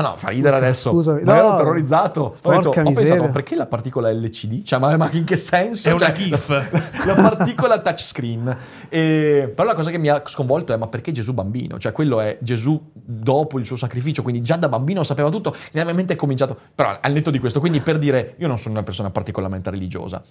[0.00, 0.90] No, no, fa ridere adesso.
[0.90, 1.22] scusami.
[1.22, 2.34] Ma No, ero terrorizzato.
[2.42, 4.62] Ho, detto- ho pensato, perché la particola LCD?
[4.62, 5.88] Cioè, ma, ma in che senso?
[5.88, 6.48] È una Cioè, GIF.
[6.48, 6.66] La,
[7.14, 8.56] la particola touchscreen.
[8.90, 11.78] E, però la cosa che mi ha sconvolto è, ma perché Gesù bambino?
[11.78, 15.54] Cioè, quello è Gesù dopo il suo sacrificio, quindi già da bambino sapeva tutto.
[15.72, 16.58] E ovviamente è cominciato...
[16.74, 20.22] Però al netto di questo, quindi per dire, io non sono una persona particolarmente religiosa,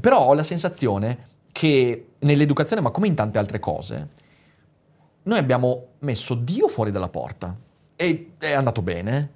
[0.00, 4.08] però ho la sensazione che nell'educazione, ma come in tante altre cose,
[5.24, 7.56] noi abbiamo messo Dio fuori dalla porta
[8.02, 9.30] e è andato bene,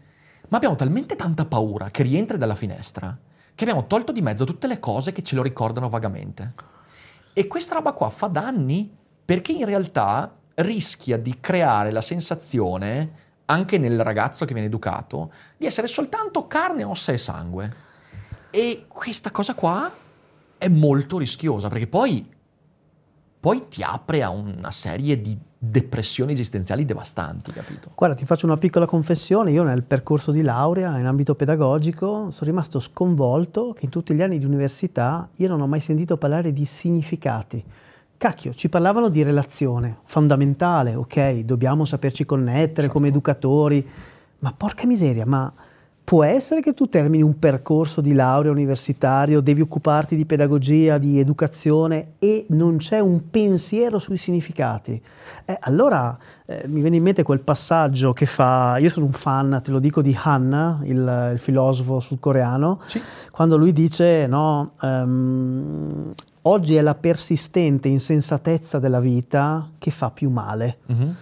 [0.49, 3.17] ma abbiamo talmente tanta paura che rientri dalla finestra
[3.57, 6.53] che abbiamo tolto di mezzo tutte le cose che ce lo ricordano vagamente.
[7.33, 13.79] E questa roba qua fa danni perché in realtà rischia di creare la sensazione, anche
[13.79, 17.77] nel ragazzo che viene educato, di essere soltanto carne, ossa e sangue.
[18.51, 19.91] E questa cosa qua
[20.59, 22.29] è molto rischiosa perché poi,
[23.47, 27.93] poi ti apre a una serie di depressioni esistenziali devastanti, capito?
[27.95, 32.51] Guarda, ti faccio una piccola confessione, io nel percorso di laurea in ambito pedagogico sono
[32.51, 36.53] rimasto sconvolto che in tutti gli anni di università io non ho mai sentito parlare
[36.53, 37.65] di significati.
[38.17, 42.93] Cacchio, ci parlavano di relazione, fondamentale, ok, dobbiamo saperci connettere Certo.
[42.95, 43.89] come educatori,
[44.41, 45.53] ma porca miseria, ma
[46.07, 51.19] può essere che tu termini un percorso di laurea universitario, devi occuparti di pedagogia, di
[51.19, 55.03] educazione e non c'è un pensiero sui significati?
[55.45, 56.17] Eh, allora
[56.47, 59.81] eh, mi viene in mente quel passaggio che fa, io sono un fan, te lo
[59.81, 63.01] dico, di Han, il, il filosofo sudcoreano, Sì.
[63.33, 70.31] quando lui dice no, ehm, oggi è la persistente insensatezza della vita che fa più
[70.31, 70.79] male.
[70.87, 71.15] Mhm.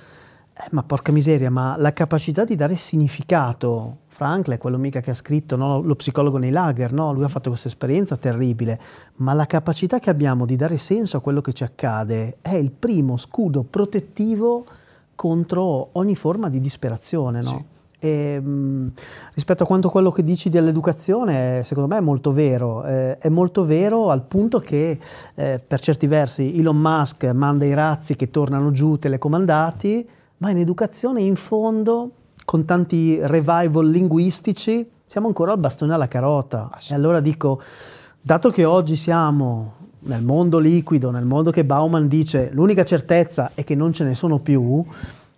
[0.57, 5.11] Eh, ma porca miseria, ma la capacità di dare significato, Frankl è quello mica che
[5.11, 7.13] ha scritto no, lo psicologo nei lager, no?
[7.13, 8.79] lui ha fatto questa esperienza terribile,
[9.17, 12.71] ma la capacità che abbiamo di dare senso a quello che ci accade è il
[12.71, 14.65] primo scudo protettivo
[15.17, 17.43] contro ogni forma di disperazione.
[17.43, 17.49] No?
[17.49, 17.65] Sì.
[18.07, 18.93] E, mh,
[19.35, 22.85] rispetto a quanto quello che dici dell'educazione, secondo me è molto vero.
[22.85, 24.97] Eh, è molto vero al punto che,
[25.35, 30.59] eh, per certi versi, Elon Musk manda i razzi che tornano giù telecomandati, ma in
[30.59, 32.11] educazione, in fondo,
[32.45, 36.71] con tanti revival linguistici, siamo ancora al bastone alla carota.
[36.73, 36.93] Ah, sì.
[36.93, 37.61] E allora dico,
[38.21, 43.65] dato che oggi siamo nel mondo liquido, nel mondo che Bauman dice l'unica certezza è
[43.65, 44.85] che non ce ne sono più,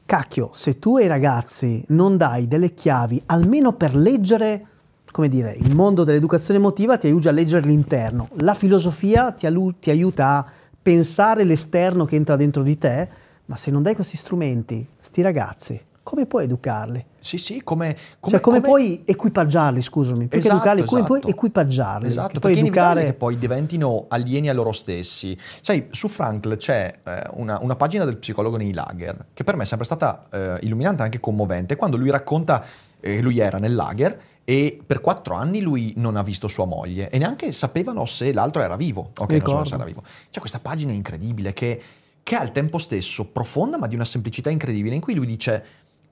[0.04, 4.66] cacchio, se tu ai ragazzi non dai delle chiavi, almeno per leggere,
[5.10, 9.74] come dire, il mondo dell'educazione emotiva ti aiuta a leggere l'interno, la filosofia ti, alu-
[9.78, 10.46] ti aiuta a
[10.80, 13.08] pensare l'esterno che entra dentro di te,
[13.46, 17.04] ma se non dai questi strumenti, sti ragazzi, come puoi educarli?
[17.18, 17.96] Sì, sì, come...
[18.20, 21.34] cioè, come, puoi equipaggiarli, scusami, più Esatto, educarli, come puoi esatto.
[21.34, 22.06] equipaggiarli?
[22.06, 23.06] Esatto, puoi educare...
[23.06, 25.36] che poi diventino alieni a loro stessi.
[25.60, 29.64] Sai, su Frankl c'è eh, una, una pagina del psicologo nei lager, che per me
[29.64, 32.64] è sempre stata eh, illuminante e anche commovente, quando lui racconta,
[33.00, 37.10] eh, lui era nel lager e per quattro anni lui non ha visto sua moglie
[37.10, 39.10] e neanche sapevano se l'altro era vivo.
[39.18, 40.04] Ok, non sapevano se era vivo.
[40.30, 41.82] C'è questa pagina incredibile che,
[42.22, 45.64] che è al tempo stesso profonda ma di una semplicità incredibile, in cui lui dice,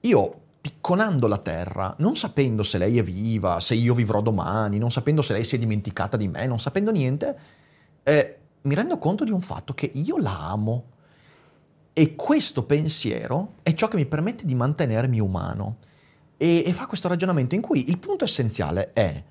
[0.05, 4.89] io picconando la terra, non sapendo se lei è viva, se io vivrò domani, non
[4.89, 7.37] sapendo se lei si è dimenticata di me, non sapendo niente,
[8.01, 10.85] eh, mi rendo conto di un fatto che io la amo.
[11.93, 15.77] E questo pensiero è ciò che mi permette di mantenermi umano.
[16.35, 19.23] E, e fa questo ragionamento in cui il punto essenziale è,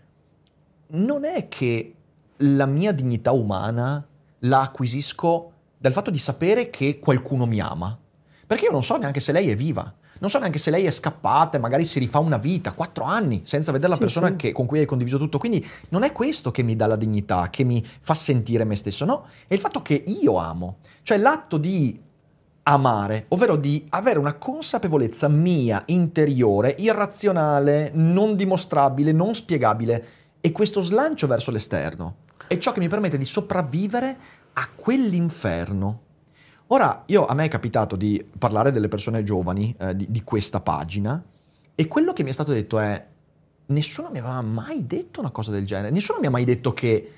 [0.86, 1.94] non è che
[2.38, 4.06] la mia dignità umana
[4.40, 7.98] la acquisisco dal fatto di sapere che qualcuno mi ama.
[8.46, 9.92] Perché io non so neanche se lei è viva.
[10.24, 13.42] Non so neanche se lei è scappata e magari si rifà una vita, quattro anni,
[13.44, 14.36] senza vedere la Sì, persona sì.
[14.36, 15.36] che- con cui hai condiviso tutto.
[15.36, 19.04] Quindi non è questo che mi dà la dignità, che mi fa sentire me stesso,
[19.04, 19.26] no?
[19.46, 20.78] È il fatto che io amo.
[21.02, 22.00] Cioè l'atto di
[22.62, 30.06] amare, ovvero di avere una consapevolezza mia interiore, irrazionale, non dimostrabile, non spiegabile,
[30.40, 34.16] e questo slancio verso l'esterno è ciò che mi permette di sopravvivere
[34.54, 36.00] a quell'inferno.
[36.74, 40.58] Ora, io, a me è capitato di parlare delle persone giovani eh, di, di questa
[40.58, 41.22] pagina
[41.72, 43.06] e quello che mi è stato detto è
[43.66, 47.12] nessuno mi aveva mai detto una cosa del genere, nessuno mi ha mai detto che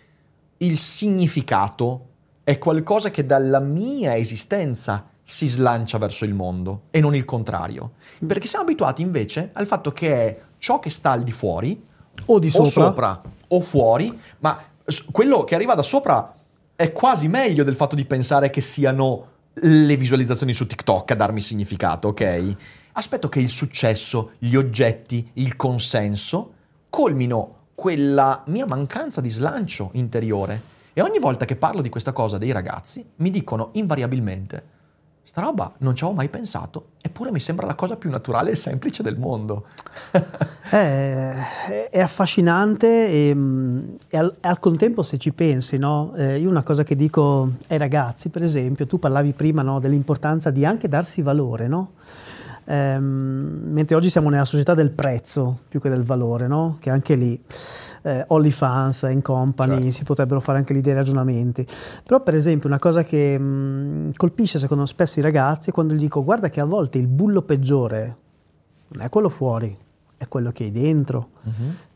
[0.58, 2.08] il significato
[2.44, 7.92] è qualcosa che dalla mia esistenza si slancia verso il mondo e non il contrario.
[8.26, 11.82] Perché siamo abituati invece al fatto che è ciò che sta al di fuori
[12.26, 12.70] O di o sopra.
[12.70, 14.62] sopra o fuori, ma
[15.10, 16.34] quello che arriva da sopra
[16.76, 21.40] è quasi meglio del fatto di pensare che siano le visualizzazioni su TikTok a darmi
[21.40, 22.54] significato, ok?
[22.92, 26.52] Aspetto che il successo, gli oggetti, il consenso
[26.90, 30.74] colmino quella mia mancanza di slancio interiore.
[30.92, 34.64] E ogni volta che parlo di questa cosa dei ragazzi, mi dicono invariabilmente:
[35.26, 38.54] Sta roba non ci avevo mai pensato, eppure mi sembra la cosa più naturale e
[38.56, 39.66] semplice del mondo.
[40.68, 46.12] Eh, è affascinante e, mh, e al, al contempo se ci pensi, no?
[46.16, 50.50] Eh, io una cosa che dico ai ragazzi, per esempio, tu parlavi prima no, dell'importanza
[50.50, 51.92] di anche darsi valore, no?
[52.64, 56.48] Ehm, mentre oggi siamo nella società del prezzo più che del valore?
[56.80, 57.40] Che anche lì
[58.06, 59.90] eh, OnlyFans and Company Certo.
[59.92, 61.66] si potrebbero fare anche lì dei ragionamenti.
[62.04, 65.92] Però, per esempio, una cosa che mh, colpisce secondo me spesso i ragazzi è quando
[65.94, 68.16] gli dico guarda che a volte il bullo peggiore
[68.88, 69.76] non è quello fuori,
[70.16, 71.30] è quello che hai dentro.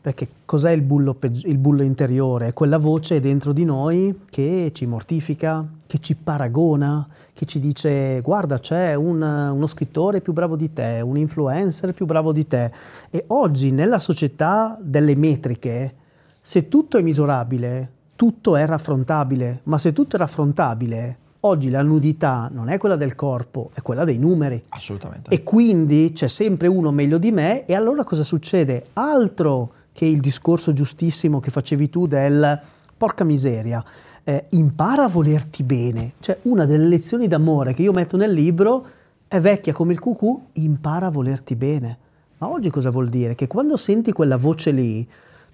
[0.01, 2.47] Perché cos'è il bullo, peggi- il bullo interiore?
[2.47, 8.19] È quella voce dentro di noi che ci mortifica, che ci paragona, che ci dice
[8.21, 12.71] guarda c'è un- uno scrittore più bravo di te, un influencer più bravo di te.
[13.09, 15.95] E oggi nella società delle metriche,
[16.41, 22.49] se tutto è misurabile, tutto è raffrontabile, ma se tutto è raffrontabile, oggi la nudità
[22.51, 24.61] non è quella del corpo, è quella dei numeri.
[24.69, 25.29] Assolutamente.
[25.29, 28.87] E quindi c'è sempre uno meglio di me e allora cosa succede?
[28.93, 32.59] Altro che il discorso giustissimo che facevi tu del
[32.97, 33.83] porca miseria,
[34.23, 36.13] eh, impara a volerti bene.
[36.19, 38.85] Cioè una delle lezioni d'amore che io metto nel libro
[39.27, 41.97] è vecchia come il cucù, impara a volerti bene.
[42.37, 43.33] Ma oggi cosa vuol dire?
[43.33, 45.07] Che quando senti quella voce lì,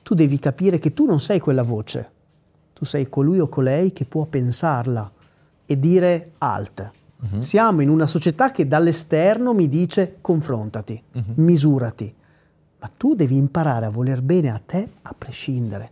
[0.07, 2.09] tu devi capire che tu non sei quella voce,
[2.71, 5.11] tu sei colui o colei che può pensarla
[5.65, 6.91] e dire alt.
[7.39, 12.15] Siamo in una società che dall'esterno mi dice confrontati, misurati,
[12.79, 15.91] ma tu devi imparare a voler bene a te a prescindere.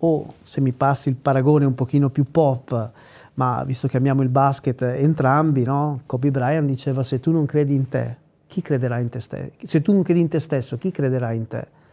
[0.00, 2.90] O se mi passi il paragone un pochino più pop,
[3.34, 6.02] ma visto che amiamo il basket entrambi, no?
[6.04, 8.16] Kobe Bryant diceva se tu non credi in te,
[8.48, 9.52] chi crederà in te stesso?
[9.62, 11.84] Se tu non credi in te stesso, chi crederà in te?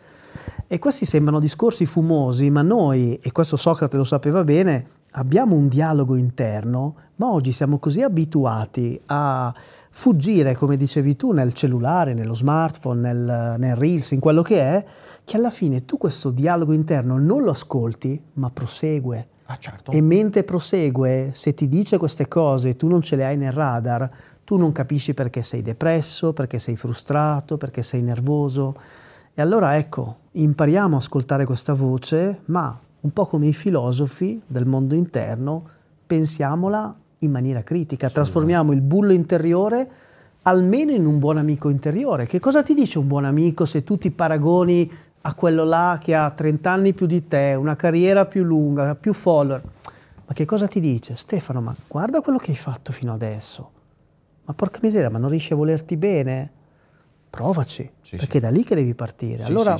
[0.68, 5.68] E questi sembrano discorsi fumosi, ma noi, e questo Socrate lo sapeva bene, abbiamo un
[5.68, 9.54] dialogo interno, ma oggi siamo così abituati a
[9.92, 14.86] fuggire, come dicevi tu, nel cellulare, nello smartphone, nel, nel Reels, in quello che è,
[15.24, 19.28] che alla fine tu questo dialogo interno non lo ascolti, ma prosegue.
[19.46, 19.92] Ah, certo.
[19.92, 23.52] E mentre prosegue, se ti dice queste cose e tu non ce le hai nel
[23.52, 24.10] radar,
[24.44, 28.76] tu non capisci perché sei depresso, perché sei frustrato, perché sei nervoso.
[29.36, 34.68] E allora ecco, impariamo a ascoltare questa voce, ma un po' come i filosofi del
[34.68, 35.68] mondo interno,
[36.06, 39.90] pensiamola in maniera critica, trasformiamo il bullo interiore
[40.44, 42.28] almeno in un buon amico interiore.
[42.28, 44.92] Che cosa ti dice un buon amico se tu ti paragoni
[45.22, 49.14] a quello là che ha 30 anni più di te, una carriera più lunga, più
[49.14, 49.64] follower?
[50.26, 51.16] Ma che cosa ti dice?
[51.16, 53.72] Stefano, ma guarda quello che hai fatto fino adesso.
[54.46, 56.52] Ma porca miseria, ma non riesci a volerti bene?
[57.36, 58.38] Provaci, Sì, perché sì.
[58.38, 59.44] è da lì che devi partire.
[59.44, 59.76] Sì, allora,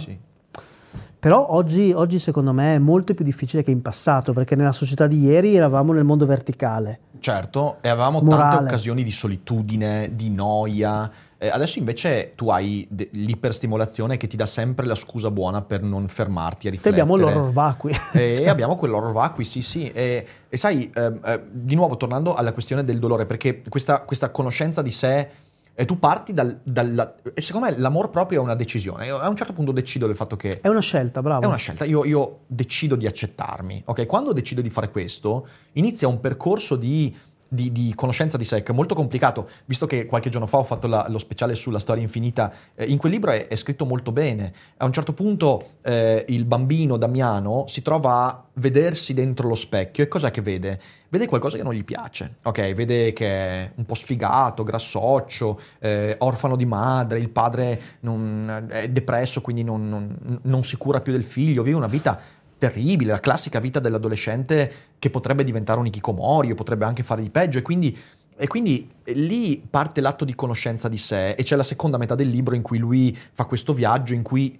[1.20, 5.06] però oggi, oggi secondo me è molto più difficile che in passato, perché nella società
[5.06, 7.00] di ieri eravamo nel mondo verticale.
[7.20, 8.50] Certo, e avevamo Morale.
[8.56, 11.10] tante occasioni di solitudine, di noia.
[11.38, 15.84] Eh, adesso invece tu hai de- l'iperstimolazione che ti dà sempre la scusa buona per
[15.84, 17.02] non fermarti a Te riflettere.
[17.02, 17.96] abbiamo l'horror vacui.
[18.14, 19.88] E abbiamo quell'horror vacui, sì, sì.
[19.92, 24.30] E, e sai, ehm, eh, di nuovo tornando alla questione del dolore, perché questa, questa
[24.32, 25.30] conoscenza di sé,
[25.76, 27.16] eh, tu parti dal, dalla...
[27.34, 29.06] e secondo me l'amor proprio è una decisione.
[29.08, 31.42] Io a un certo punto decido del fatto che È una scelta, bravo.
[31.44, 34.06] è una scelta, io, io decido di accettarmi, ok?
[34.06, 37.16] Quando decido di fare questo, inizia un percorso di,
[37.48, 40.64] di- di conoscenza di sé che è molto complicato, visto che qualche giorno fa ho
[40.64, 44.12] fatto la- lo speciale sulla storia infinita, eh, in quel libro è, è scritto molto
[44.12, 44.54] bene.
[44.78, 50.04] A un certo punto eh, il bambino Damiano si trova a vedersi dentro lo specchio
[50.04, 50.80] e cos'è che vede?
[51.14, 52.74] Vede qualcosa che non gli piace, ok?
[52.74, 58.90] Vede che è un po' sfigato, grassoccio, eh, orfano di madre, il padre non- è
[58.90, 62.20] depresso, quindi non, non- non si cura più del figlio, vive una vita
[62.58, 67.30] terribile, la classica vita dell'adolescente che potrebbe diventare un ikikomori o potrebbe anche fare di
[67.30, 67.96] peggio e quindi,
[68.36, 72.30] e quindi lì parte l'atto di conoscenza di sé e c'è la seconda metà del
[72.30, 74.58] libro in cui lui fa questo viaggio in cui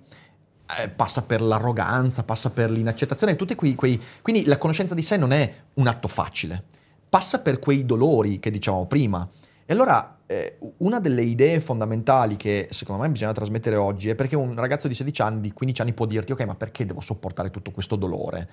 [0.80, 5.18] eh, passa per l'arroganza, passa per l'inaccettazione, tutti quei, quei- quindi la conoscenza di sé
[5.18, 6.64] non è un atto facile,
[7.10, 9.28] passa per quei dolori che dicevamo prima.
[9.66, 14.36] E allora eh, una delle idee fondamentali che secondo me bisogna trasmettere oggi è perché
[14.36, 17.52] un ragazzo di 16 anni, di 15 anni può dirti ok ma perché devo sopportare
[17.52, 18.50] tutto questo dolore?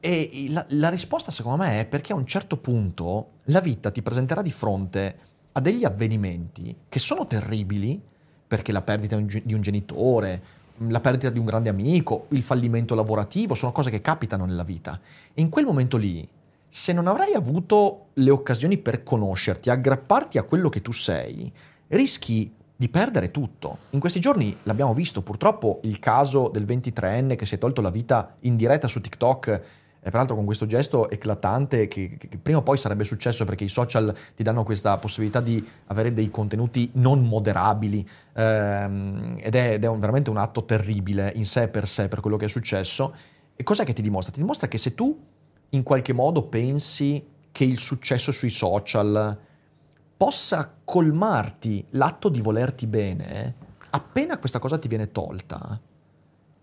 [0.00, 4.02] E la, la risposta secondo me è perché a un certo punto la vita ti
[4.02, 5.16] presenterà di fronte
[5.52, 8.00] a degli avvenimenti che sono terribili,
[8.46, 10.42] perché la perdita di un genitore,
[10.88, 15.00] la perdita di un grande amico, il fallimento lavorativo, sono cose che capitano nella vita.
[15.32, 16.26] E in quel momento lì,
[16.68, 21.52] se non avrai avuto le occasioni per conoscerti, aggrapparti a quello che tu sei,
[21.88, 23.78] rischi di perdere tutto.
[23.90, 27.90] In questi giorni l'abbiamo visto, purtroppo, il caso del 23enne che si è tolto la
[27.90, 29.62] vita in diretta su TikTok
[30.04, 33.68] e peraltro con questo gesto eclatante che, che- prima o poi sarebbe successo perché i
[33.68, 39.84] social ti danno questa possibilità di avere dei contenuti non moderabili ehm, ed è, ed
[39.84, 43.14] è un- veramente un atto terribile in sé per sé per quello che è successo.
[43.54, 44.32] E cos'è che ti dimostra?
[44.32, 45.16] Ti dimostra che se tu
[45.70, 49.38] in qualche modo pensi che il successo sui social
[50.16, 53.54] possa colmarti l'atto di volerti bene,
[53.90, 55.80] appena questa cosa ti viene tolta,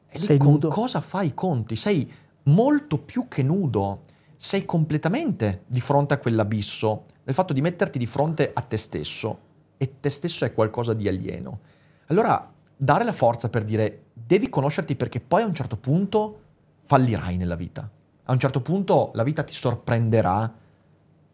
[0.10, 0.70] e lì Sei con nudo.
[0.70, 1.76] cosa fai i conti?
[1.76, 2.12] Sei
[2.44, 4.04] molto più che nudo,
[4.36, 9.40] sei completamente di fronte a quell'abisso, nel fatto di metterti di fronte a te stesso
[9.78, 11.60] e te stesso è qualcosa di alieno.
[12.08, 16.40] Allora, dare la forza per dire devi conoscerti perché poi a un certo punto
[16.84, 17.90] fallirai nella vita.
[18.24, 20.54] A un certo punto la vita ti sorprenderà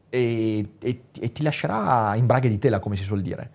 [0.10, 3.52] e, e- e ti lascerà in braghe di tela, come si suol dire.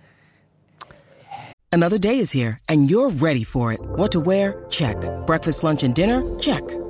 [1.72, 3.80] Another day is here, and you're ready for it.
[3.96, 4.66] What to wear?
[4.68, 4.96] Check.
[5.24, 6.20] Breakfast, lunch, and dinner?
[6.38, 6.89] Check.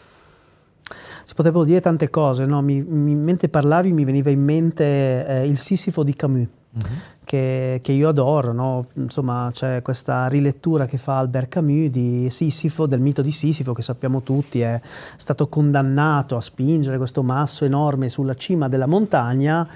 [1.23, 2.61] si potrebbero dire tante cose, no?
[2.61, 6.47] Mi- mi- mentre parlavi mi veniva in mente eh, il Sisifo di Camus,
[7.23, 8.87] che, che io adoro, no?
[8.93, 13.81] insomma c'è questa rilettura che fa Albert Camus di Sisifo, del mito di Sisifo che
[13.81, 14.79] sappiamo tutti è
[15.17, 19.67] stato condannato a spingere questo masso enorme sulla cima della montagna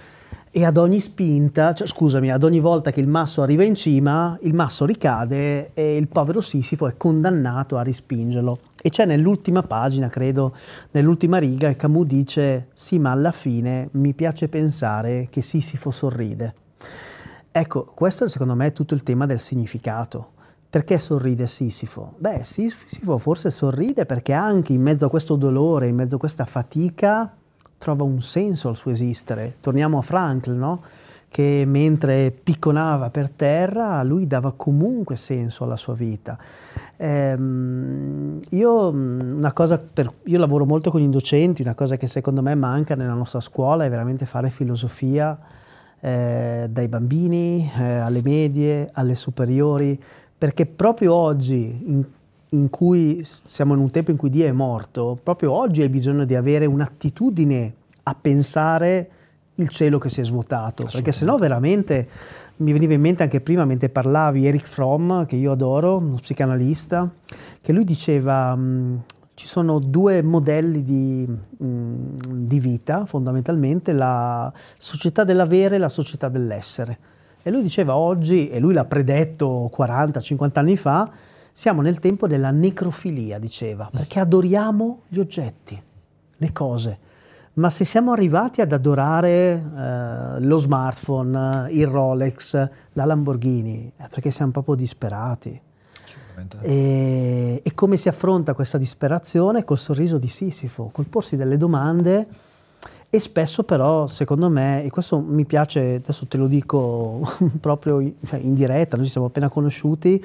[0.52, 4.38] e ad ogni spinta, cioè, scusami, ad ogni volta che il masso arriva in cima,
[4.44, 8.60] il masso ricade e il povero Sisifo è condannato a rispingerlo.
[8.86, 10.56] E c'è nell'ultima pagina, credo,
[10.92, 16.54] nell'ultima riga, Camus dice: Sì, ma alla fine mi piace pensare che Sisifo sorride.
[17.52, 20.34] Ecco, questo secondo me è tutto il tema del significato.
[20.70, 22.14] Perché sorride Sisifo?
[22.20, 26.46] Beh, Sisifo forse sorride perché anche in mezzo a questo dolore, in mezzo a questa
[26.46, 27.36] fatica,
[27.80, 29.56] trova un senso al suo esistere.
[29.62, 30.84] Torniamo a Frankl, no?
[31.36, 36.38] Che mentre picconava per terra, lui dava comunque senso alla sua vita.
[36.96, 38.94] Ehm, io,
[39.92, 43.42] per- io lavoro molto con i docenti, una cosa che secondo me manca nella nostra
[43.42, 45.38] scuola è veramente fare filosofia
[46.00, 50.02] eh, dai bambini eh, alle medie, alle superiori,
[50.38, 52.06] perché proprio oggi, in,
[52.52, 56.24] in cui siamo in un tempo in cui Dio è morto, proprio oggi hai bisogno
[56.24, 57.74] di avere un'attitudine
[58.04, 59.10] a pensare
[59.56, 62.08] il cielo che si è svuotato, perché sennò veramente
[62.58, 67.10] mi veniva in mente anche prima mentre parlavi Eric Fromm, che io adoro, uno psicanalista,
[67.62, 69.04] che lui diceva mh,
[69.34, 76.30] ci sono due modelli di, mh, di vita fondamentalmente, la società dell'avere e la società
[76.30, 76.98] dell'essere.
[77.44, 81.12] E lui diceva oggi, e lui l'ha predetto 40-50 anni fa,
[81.52, 85.80] siamo nel tempo della necrofilia, diceva, perché adoriamo gli oggetti,
[86.38, 86.98] le cose.
[87.56, 94.32] Ma se siamo arrivati ad adorare eh, lo smartphone, il Rolex, la Lamborghini, è perché
[94.32, 95.62] siamo proprio disperati.
[96.62, 99.64] E, e come si affronta questa disperazione?
[99.64, 102.28] Col sorriso di Sisifo, col porsi delle domande
[103.10, 107.22] e spesso però, secondo me, e questo mi piace, adesso te lo dico
[107.62, 110.22] proprio in, cioè, in diretta, noi ci siamo appena conosciuti,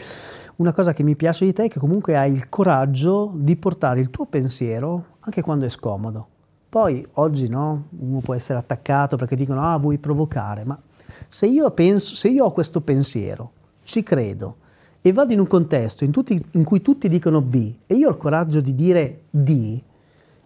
[0.57, 4.01] una cosa che mi piace di te è che comunque hai il coraggio di portare
[4.01, 6.27] il tuo pensiero anche quando è scomodo.
[6.71, 10.81] Poi oggi no, uno può essere attaccato perché dicono ah vuoi provocare, ma
[11.27, 13.51] se io penso, se io ho questo pensiero,
[13.83, 14.57] ci credo
[15.03, 18.11] e vado in un contesto in, tutti- in cui tutti dicono B e io ho
[18.13, 19.81] il coraggio di dire D,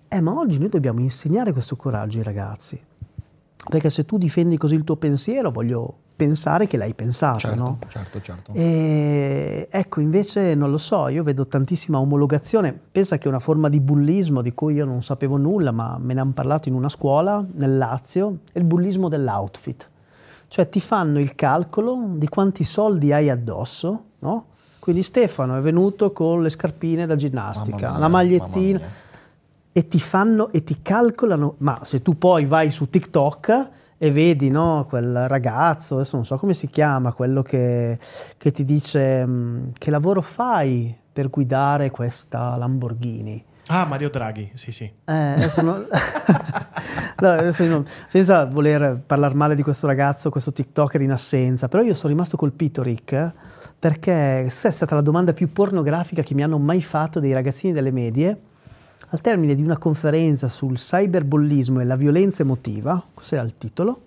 [0.08, 2.80] eh ma oggi noi dobbiamo insegnare questo coraggio ai ragazzi.
[3.68, 7.78] Perché se tu difendi così il tuo pensiero, voglio pensare che l'hai pensato, Certo, no?
[7.88, 8.52] certo, certo.
[8.54, 12.72] E ecco, invece non lo so, io vedo tantissima omologazione.
[12.72, 16.14] Pensa che è una forma di bullismo di cui io non sapevo nulla, ma me
[16.14, 19.90] ne hanno parlato in una scuola nel Lazio, è il bullismo dell'outfit.
[20.46, 24.46] Cioè ti fanno il calcolo di quanti soldi hai addosso, no?
[24.78, 28.80] Quindi Stefano è venuto con le scarpine da ginnastica, mia, la magliettina
[29.72, 33.70] e ti fanno e ti calcolano, ma se tu poi vai su TikTok
[34.04, 37.98] e vedi no, quel ragazzo, adesso non so come si chiama, quello che,
[38.36, 43.42] che ti dice "Mm, che lavoro fai per guidare questa Lamborghini?
[43.68, 44.84] Ah, Mario Draghi, sì, sì.
[45.06, 45.86] Eh, non-
[47.20, 51.94] No, non- senza voler parlare male di questo ragazzo, questo TikToker in assenza, però io
[51.94, 53.32] sono rimasto colpito, Rick,
[53.78, 57.72] perché questa è stata la domanda più pornografica che mi hanno mai fatto dei ragazzini
[57.72, 58.38] delle medie.
[59.14, 64.06] Al termine di una conferenza sul cyberbullismo e la violenza emotiva, questo era il titolo,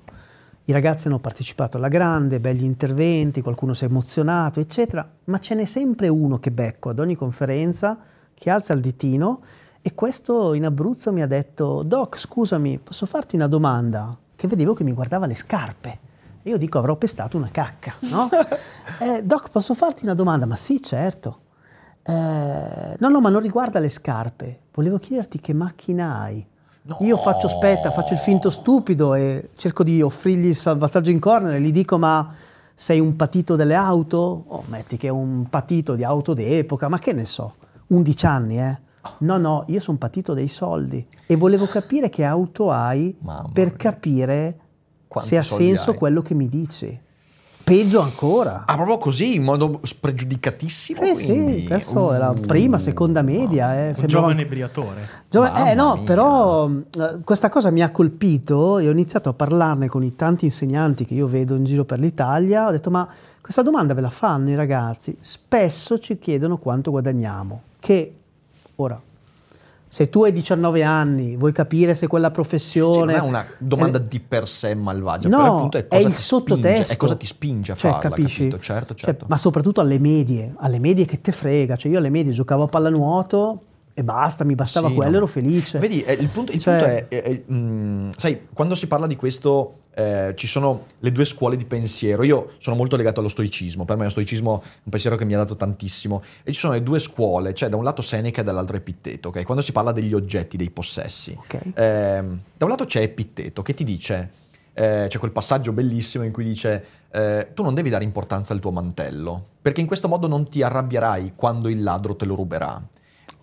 [0.66, 5.56] i ragazzi hanno partecipato alla grande, belli interventi, qualcuno si è emozionato, eccetera, ma ce
[5.56, 7.98] n'è sempre uno che becco ad ogni conferenza,
[8.34, 9.40] che alza il ditino
[9.82, 14.14] e questo in Abruzzo mi ha detto, Doc, scusami, posso farti una domanda?
[14.36, 16.00] Che vedevo che mi guardava le scarpe.
[16.44, 18.28] E io dico avrò pestato una cacca, no?
[19.00, 20.46] Eh, doc, posso farti una domanda?
[20.46, 21.40] Ma sì, certo.
[22.04, 24.60] Eh, no, no, ma non riguarda le scarpe.
[24.78, 26.46] Volevo chiederti che macchina hai.
[27.00, 31.56] Io faccio aspetta, faccio il finto stupido e cerco di offrirgli il salvataggio in corner
[31.56, 32.32] e gli dico ma
[32.76, 34.44] sei un patito delle auto?
[34.46, 37.56] Oh, metti che è un patito di auto d'epoca, ma che ne so,
[37.88, 38.80] 11 anni, eh?
[39.20, 43.70] No, no, io sono patito dei soldi e volevo capire che auto hai Mamma per
[43.70, 43.78] mia.
[43.78, 44.60] capire
[45.08, 45.98] Quanti se ha senso hai.
[45.98, 47.02] quello che mi dici.
[47.68, 48.64] Peggio ancora.
[48.66, 51.02] Ah, proprio così, in modo spregiudicatissimo.
[51.02, 51.60] Eh quindi.
[51.60, 53.76] sì, adesso era prima, seconda media.
[53.76, 55.08] Eh, Un sembrava- giovane briatore.
[55.30, 56.04] Giova- Mamma eh no, mia.
[56.06, 60.46] però eh, questa cosa mi ha colpito e ho iniziato a parlarne con i tanti
[60.46, 62.68] insegnanti che io vedo in giro per l'Italia.
[62.68, 63.06] Ho detto, ma
[63.42, 65.18] questa domanda ve la fanno i ragazzi?
[65.20, 67.62] Spesso ci chiedono quanto guadagniamo.
[67.82, 68.14] Che
[68.78, 68.98] ora,
[69.90, 73.14] se tu hai 19 anni, vuoi capire se quella Sì, professione...
[73.14, 76.08] non è una domanda di per sé malvagia, No, però il punto è è cosa
[76.08, 76.68] il ti sottotesto.
[76.84, 78.38] spinge, è cosa ti spinge a Cioè, farla, capisci?
[78.40, 78.60] capito?
[78.60, 79.26] Certo, Cioè, certo.
[79.30, 81.76] ma soprattutto alle medie, alle medie che te frega.
[81.76, 83.62] Cioè io alle medie giocavo a pallanuoto
[84.00, 85.18] e basta, mi bastava Sì, quello, no.
[85.18, 85.80] ero felice.
[85.80, 89.08] Vedi, eh, il punto, il Cioè- punto è, è- è, mm, sai, quando si parla
[89.08, 92.22] di questo, eh, ci sono le due scuole di pensiero.
[92.22, 95.34] Io sono molto legato allo stoicismo, per me lo stoicismo è un pensiero che mi
[95.34, 96.22] ha dato tantissimo.
[96.44, 99.44] E ci sono le due scuole, cioè da un lato Seneca e dall'altro Epitteto, ok?
[99.44, 101.36] Quando si parla degli oggetti, dei possessi.
[101.36, 101.60] Ok.
[101.74, 104.30] Ehm, da un lato c'è Epitteto che ti dice,
[104.76, 108.60] eh, c'è quel passaggio bellissimo in cui dice, eh, tu non devi dare importanza al
[108.60, 112.80] tuo mantello, perché in questo modo non ti arrabbierai quando il ladro te lo ruberà.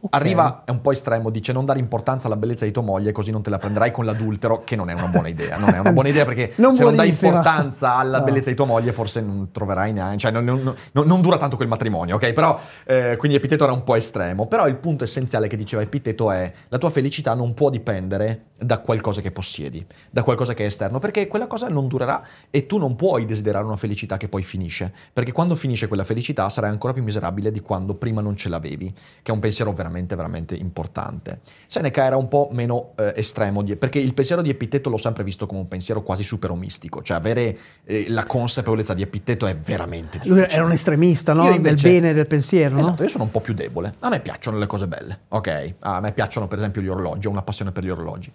[0.05, 0.15] Ok.
[0.15, 3.31] Arriva, è un po' estremo, dice non dare importanza alla bellezza di tua moglie così
[3.31, 5.57] non te la prenderai con l'adultero, che non è una buona idea.
[5.57, 7.37] Non è una buona idea perché Non se non dai buonissima.
[7.39, 8.25] importanza alla No.
[8.25, 11.57] bellezza di tua moglie forse non troverai neanche, cioè non, non- non- non dura tanto
[11.57, 12.33] quel matrimonio, ok?
[12.35, 14.47] Però, eh, quindi Epiteto era un po' estremo.
[14.47, 18.79] Però il punto essenziale che diceva Epiteto è la tua felicità non può dipendere da
[18.79, 22.77] qualcosa che possiedi, da qualcosa che è esterno, perché quella cosa non durerà e tu
[22.79, 26.93] non puoi desiderare una felicità che poi finisce, perché quando finisce quella felicità sarai ancora
[26.93, 28.93] più miserabile di quando prima non ce l'avevi,
[29.23, 31.41] che è un pensiero veramente, veramente importante.
[31.67, 35.25] Seneca era un po' meno eh, estremo, di- perché il pensiero di Epitteto l'ho sempre
[35.25, 40.19] visto come un pensiero quasi superomistico, cioè avere eh, la consapevolezza di Epitteto è veramente
[40.25, 40.49] Lui difficile.
[40.57, 41.43] era un estremista, no?
[41.45, 42.81] Io Del invece- bene del pensiero, no?
[42.81, 43.95] Esatto, io sono un po' più debole.
[44.01, 45.75] A me piacciono le cose belle, ok?
[45.81, 48.33] A me piacciono per esempio gli orologi, ho una passione per gli orologi.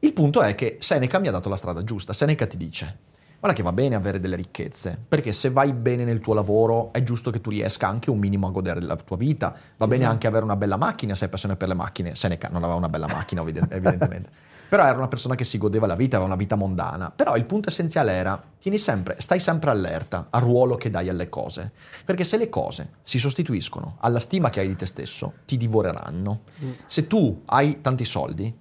[0.00, 2.12] Il punto è che Seneca mi ha dato la strada giusta.
[2.14, 2.96] Seneca ti dice,
[3.40, 7.02] guarda che va bene avere delle ricchezze, perché se vai bene nel tuo lavoro è
[7.02, 9.56] giusto che tu riesca anche un minimo a godere della tua vita.
[9.78, 12.14] Va bene anche avere una bella macchina se hai passione per le macchine.
[12.14, 14.48] Seneca non aveva una bella macchina evidentemente.
[14.68, 17.10] Però era una persona che si godeva la vita, aveva una vita mondana.
[17.10, 21.28] Però il punto essenziale era, tieni sempre, stai sempre allerta al ruolo che dai alle
[21.28, 21.72] cose.
[22.04, 26.42] Perché se le cose si sostituiscono alla stima che hai di te stesso, ti divoreranno.
[26.86, 28.54] Se tu hai tanti soldi,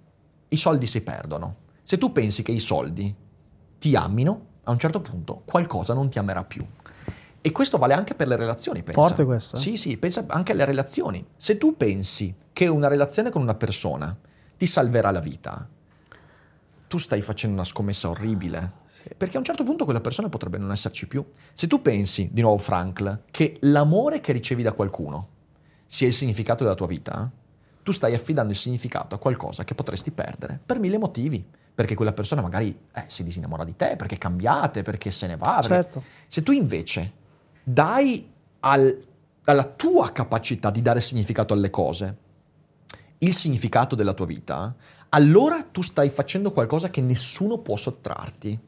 [0.48, 1.56] i soldi si perdono.
[1.84, 3.14] Se tu pensi che i soldi
[3.78, 6.66] ti ammino, a un certo punto qualcosa non ti amerà più.
[7.42, 9.02] E questo vale anche per le relazioni, pensa.
[9.02, 9.60] Forte questo, eh?
[9.60, 11.26] Sì, sì, pensa anche alle relazioni.
[11.36, 14.16] Se tu pensi che una relazione con una persona
[14.58, 15.68] ti salverà la vita,
[16.88, 18.88] tu stai facendo una scommessa orribile.
[19.16, 21.26] Perché a un certo punto quella persona potrebbe non esserci più.
[21.54, 25.30] Se tu pensi, di nuovo Frankl, che l'amore che ricevi da qualcuno
[25.86, 27.32] sia il significato della tua vita,
[27.82, 31.44] tu stai affidando il significato a qualcosa che potresti perdere per mille motivi.
[31.80, 35.60] Perché quella persona magari eh, si disinnamora di te, perché cambiate, perché se ne va.
[35.62, 36.04] perché- Certo.
[36.28, 37.14] Se tu invece
[37.64, 39.02] dai al-
[39.46, 42.18] alla tua capacità di dare significato alle cose
[43.20, 44.76] il significato della tua vita,
[45.10, 48.60] allora tu stai facendo qualcosa che nessuno può sottrarti.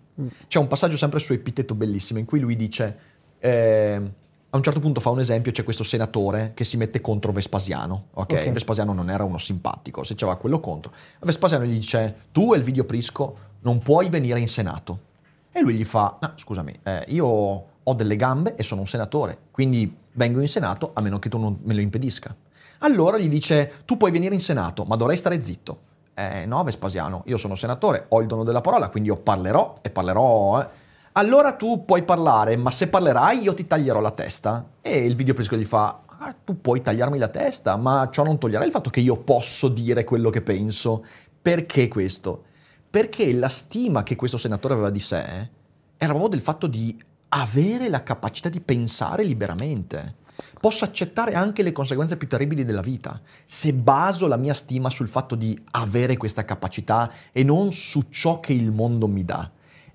[0.48, 2.98] C'è un passaggio sempre su Epiteto bellissimo in cui lui dice,
[3.40, 4.12] eh,
[4.54, 8.08] a un certo punto fa un esempio, c'è questo senatore che si mette contro Vespasiano,
[8.14, 8.32] ok?
[8.34, 8.52] Ok.
[8.52, 10.92] Vespasiano non era uno simpatico, se c'era quello contro.
[11.22, 15.10] Vespasiano gli dice, tu Elvidio Prisco non puoi venire in Senato.
[15.54, 19.38] E lui gli fa, no scusami, eh, io ho delle gambe e sono un senatore,
[19.52, 22.36] quindi vengo in Senato a meno che tu non me lo impedisca.
[22.80, 25.80] Allora gli dice, tu puoi venire in Senato, ma dovrai stare zitto.
[26.14, 29.90] Eh no, Vespasiano, io sono senatore, ho il dono della parola, quindi io parlerò e
[29.90, 30.60] parlerò.
[30.62, 30.68] eh.
[31.14, 34.66] Allora tu puoi parlare, ma se parlerai io ti taglierò la testa.
[34.82, 38.64] E il videoprisco gli fa, "Ah, tu puoi tagliarmi la testa, ma ciò non toglierà
[38.64, 41.04] il fatto che io posso dire quello che penso.
[41.42, 42.46] Perché questo?
[42.90, 45.50] Perché la stima che questo senatore aveva di sé
[45.98, 46.98] era proprio del fatto di
[47.30, 50.16] avere la capacità di pensare liberamente.
[50.62, 55.10] Posso accettare anche le conseguenze più terribili della vita se baso la mia stima sul
[55.10, 59.52] fatto di avere questa capacità e non su ciò che il mondo mi dà.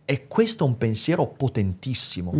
[0.08, 2.32] E questo è un pensiero potentissimo.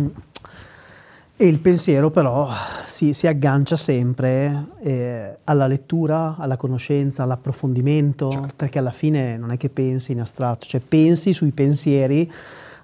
[1.39, 2.49] E il pensiero però
[2.83, 8.53] si, si aggancia sempre eh, alla lettura, alla conoscenza, all'approfondimento, Certo.
[8.55, 12.31] perché alla fine non è che pensi in astratto, cioè pensi sui pensieri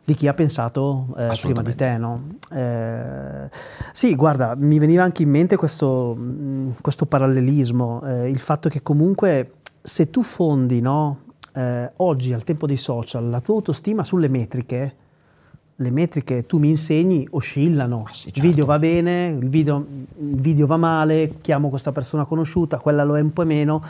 [0.03, 1.97] di chi ha pensato eh, prima di te.
[1.97, 2.35] No?
[2.51, 3.49] Eh,
[3.93, 8.83] sì, guarda, mi veniva anche in mente questo, mh, questo parallelismo, eh, il fatto che
[8.83, 11.19] comunque se tu fondi no,
[11.53, 14.95] eh, oggi al tempo dei social la tua autostima sulle metriche,
[15.75, 18.49] le metriche tu mi insegni oscillano, Ah sì, il certo.
[18.49, 19.85] video va bene, il video,
[20.19, 23.83] il video va male, chiamo questa persona conosciuta, quella lo è un po' meno.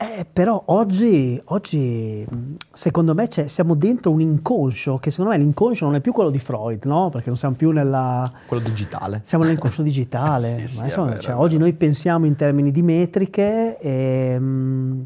[0.00, 5.86] Eh, però oggi, oggi, mh, secondo me siamo dentro un inconscio, che secondo me l'inconscio
[5.86, 7.08] non è più quello di Freud, no?
[7.10, 8.30] Perché non siamo più nella...
[8.46, 9.22] Quello digitale.
[9.24, 10.58] Siamo nell'inconscio digitale.
[10.68, 15.00] Sì, sì, insomma, vero, cioè, oggi noi pensiamo in termini di metriche, e, mm,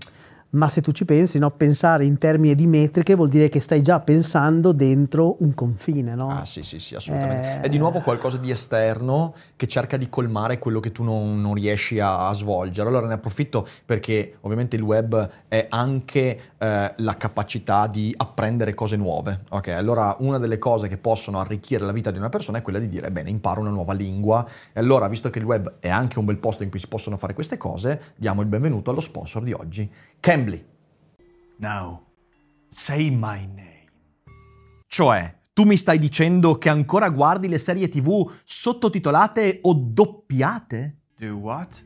[0.52, 1.50] ma se tu ci pensi, no?
[1.50, 6.14] pensare in termini di metriche vuol dire che stai già pensando dentro un confine.
[6.14, 6.28] No?
[6.28, 7.58] Ah sì sì sì assolutamente.
[7.58, 7.60] Eh.
[7.62, 11.54] È di nuovo qualcosa di esterno che cerca di colmare quello che tu non, non
[11.54, 12.88] riesci a, a svolgere.
[12.88, 18.96] Allora ne approfitto perché ovviamente il web è anche eh, la capacità di apprendere cose
[18.96, 19.46] nuove.
[19.50, 22.78] Ok, allora una delle cose che possono arricchire la vita di una persona è quella
[22.78, 24.46] di dire bene imparo una nuova lingua.
[24.72, 27.16] E allora visto che il web è anche un bel posto in cui si possono
[27.16, 29.90] fare queste cose, diamo il benvenuto allo sponsor di oggi,
[30.20, 30.64] Cambly.
[31.56, 32.04] Now,
[32.68, 33.90] say my name.
[34.86, 40.98] Cioè, tu mi stai dicendo che ancora guardi le serie TV sottotitolate o doppiate?
[41.18, 41.84] Do what?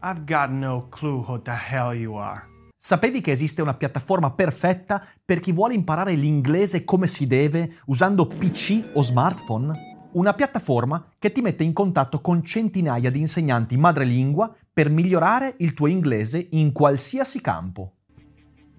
[0.00, 2.54] I've got no clue who the hell you are.
[2.86, 8.28] Sapevi che esiste una piattaforma perfetta per chi vuole imparare l'inglese come si deve usando
[8.28, 10.08] PC o smartphone?
[10.12, 15.74] Una piattaforma che ti mette in contatto con centinaia di insegnanti madrelingua per migliorare il
[15.74, 17.94] tuo inglese in qualsiasi campo.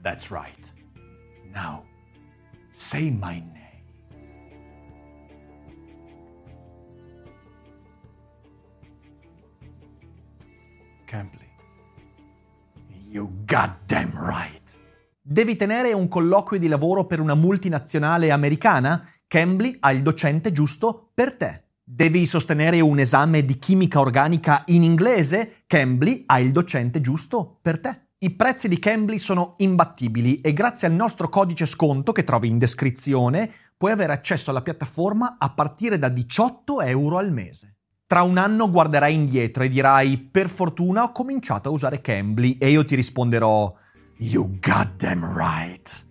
[0.01, 0.73] That's right.
[1.51, 1.83] Now,
[2.71, 3.83] say my name.
[11.03, 11.36] Cambly.
[13.09, 14.75] You goddamn right.
[15.21, 19.09] Devi tenere un colloquio di lavoro per una multinazionale americana?
[19.25, 21.63] Cambly ha il docente giusto per te.
[21.81, 25.63] Devi sostenere un esame di chimica organica in inglese?
[25.67, 28.07] Cambly ha il docente giusto per te.
[28.19, 32.57] I prezzi di Cambly sono imbattibili e grazie al nostro codice sconto che trovi in
[32.57, 37.76] descrizione puoi avere accesso alla piattaforma a partire da 18 euro al mese.
[38.07, 42.69] Tra un anno guarderai indietro e dirai per fortuna ho cominciato a usare Cambly e
[42.69, 43.75] io ti risponderò
[44.19, 46.05] You goddamn right.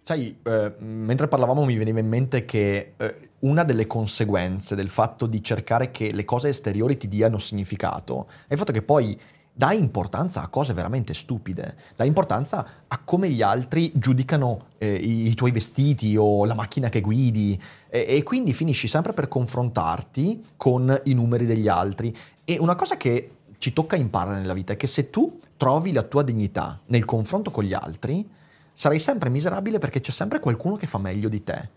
[0.00, 5.26] Sai, eh, mentre parlavamo mi veniva in mente che eh, una delle conseguenze del fatto
[5.26, 9.20] di cercare che le cose esteriori ti diano significato è il fatto che poi
[9.56, 15.28] dai importanza a cose veramente stupide, dai importanza a come gli altri giudicano eh, i,
[15.28, 20.44] i tuoi vestiti o la macchina che guidi e, e quindi finisci sempre per confrontarti
[20.56, 22.14] con i numeri degli altri.
[22.44, 26.02] E una cosa che ci tocca imparare nella vita è che se tu trovi la
[26.02, 28.28] tua dignità nel confronto con gli altri,
[28.72, 31.68] sarai sempre miserabile perché c'è sempre qualcuno che fa meglio di te.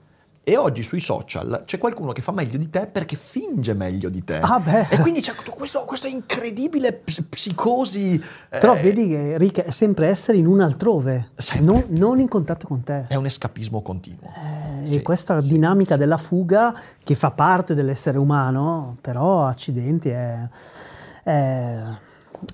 [0.50, 4.24] E oggi sui social c'è qualcuno che fa meglio di te perché finge meglio di
[4.24, 4.40] te.
[4.40, 4.88] Ah, beh.
[4.92, 8.24] E quindi c'è questo- questa incredibile ps- psicosi.
[8.48, 12.66] Però eh, vedi che Rick è sempre essere in un altrove, non, non in contatto
[12.66, 13.08] con te.
[13.10, 14.22] È un escapismo continuo.
[14.24, 16.74] Eh, Sì, e questa dinamica della fuga
[17.04, 20.48] che fa parte dell'essere umano, però accidenti è,
[21.24, 21.82] è,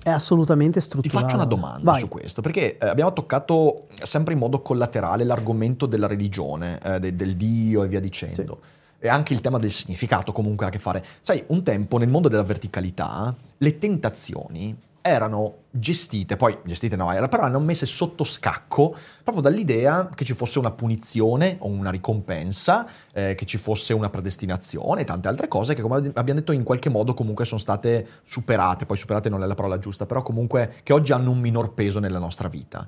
[0.02, 1.22] è assolutamente Ti strutturale.
[1.24, 2.00] faccio una domanda Vai.
[2.00, 7.14] su questo, perché eh, abbiamo toccato sempre in modo collaterale l'argomento della religione, eh, de-
[7.16, 8.60] del Dio e via dicendo.
[8.98, 11.04] E anche il tema del significato comunque ha a che fare.
[11.20, 14.74] Sai, un tempo nel mondo della verticalità le tentazioni
[15.06, 20.58] erano gestite, poi gestite no, però erano messe sotto scacco proprio dall'idea che ci fosse
[20.58, 25.74] una punizione o una ricompensa, eh, che ci fosse una predestinazione e tante altre cose
[25.74, 29.46] che come abbiamo detto in qualche modo comunque sono state superate, poi superate non è
[29.46, 32.86] la parola giusta, però comunque che oggi hanno un minor peso nella nostra vita.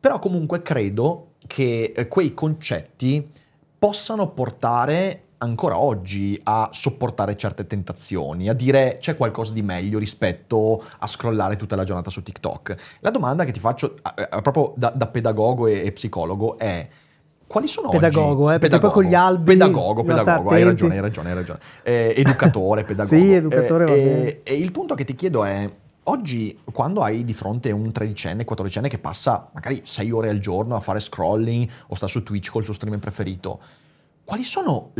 [0.00, 3.30] Però comunque credo che eh, quei concetti
[3.78, 10.84] possano portare ancora oggi a sopportare certe tentazioni, a dire c'è qualcosa di meglio rispetto
[10.98, 12.76] a scrollare tutta la giornata su TikTok.
[13.00, 16.88] La domanda che ti faccio eh, eh, proprio da, da pedagogo e, e psicologo è
[17.46, 18.66] quali sono Pedagogo, oggi...
[18.66, 21.58] eh, poi con gli albi Pedagogo, pedagogo, hai ragione, hai ragione, hai ragione.
[21.82, 23.16] Eh, educatore, pedagogo.
[23.16, 25.66] Sì, educatore Eh, e- e il punto che ti chiedo è,
[26.04, 30.76] oggi quando hai di fronte un tredicenne, quattordicenne che passa magari sei ore al giorno
[30.76, 33.60] a fare scrolling o sta su Twitch col suo streamer preferito,
[34.28, 34.90] quali sono,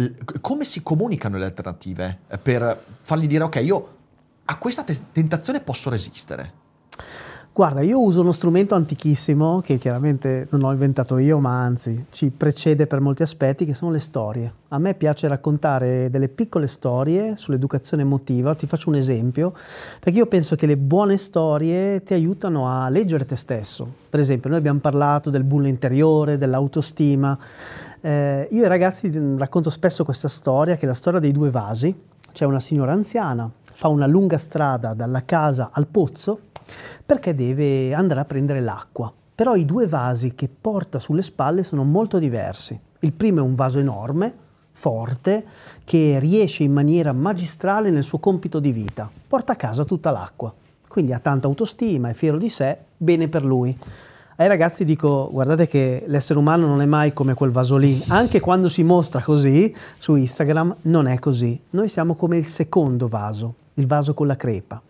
[0.41, 3.89] come si comunicano le alternative eh, per fargli dire ok, io
[4.47, 6.53] a questa te- tentazione posso resistere?
[7.53, 12.31] Guarda, io uso uno strumento antichissimo che chiaramente non ho inventato io, ma anzi ci
[12.31, 14.51] precede per molti aspetti, che sono le storie.
[14.69, 18.55] A me piace raccontare delle piccole storie sull'educazione emotiva.
[18.55, 19.53] Ti faccio un esempio,
[19.99, 23.93] perché io penso che le buone storie ti aiutano a leggere te stesso.
[24.09, 27.37] Per esempio, noi abbiamo parlato del bullo interiore, dell'autostima.
[28.01, 31.95] Eh, io ai ragazzi racconto spesso questa storia, che è la storia dei due vasi.
[32.33, 36.41] C'è una signora anziana, fa una lunga strada dalla casa al pozzo
[37.05, 39.13] perché deve andare a prendere l'acqua.
[39.35, 42.79] Però i due vasi che porta sulle spalle sono molto diversi.
[43.01, 44.35] Il primo è un vaso enorme,
[44.73, 45.45] forte,
[45.85, 49.11] che riesce in maniera magistrale nel suo compito di vita.
[49.27, 50.53] Porta a casa tutta l'acqua.
[50.87, 53.77] Quindi ha tanta autostima, è fiero di sé, bene per lui.
[54.41, 58.39] Ai ragazzi dico, guardate che l'essere umano non è mai come quel vaso lì, anche
[58.39, 61.61] quando si mostra così su Instagram non è così.
[61.71, 64.81] Noi siamo come il secondo vaso, il vaso con la crepa.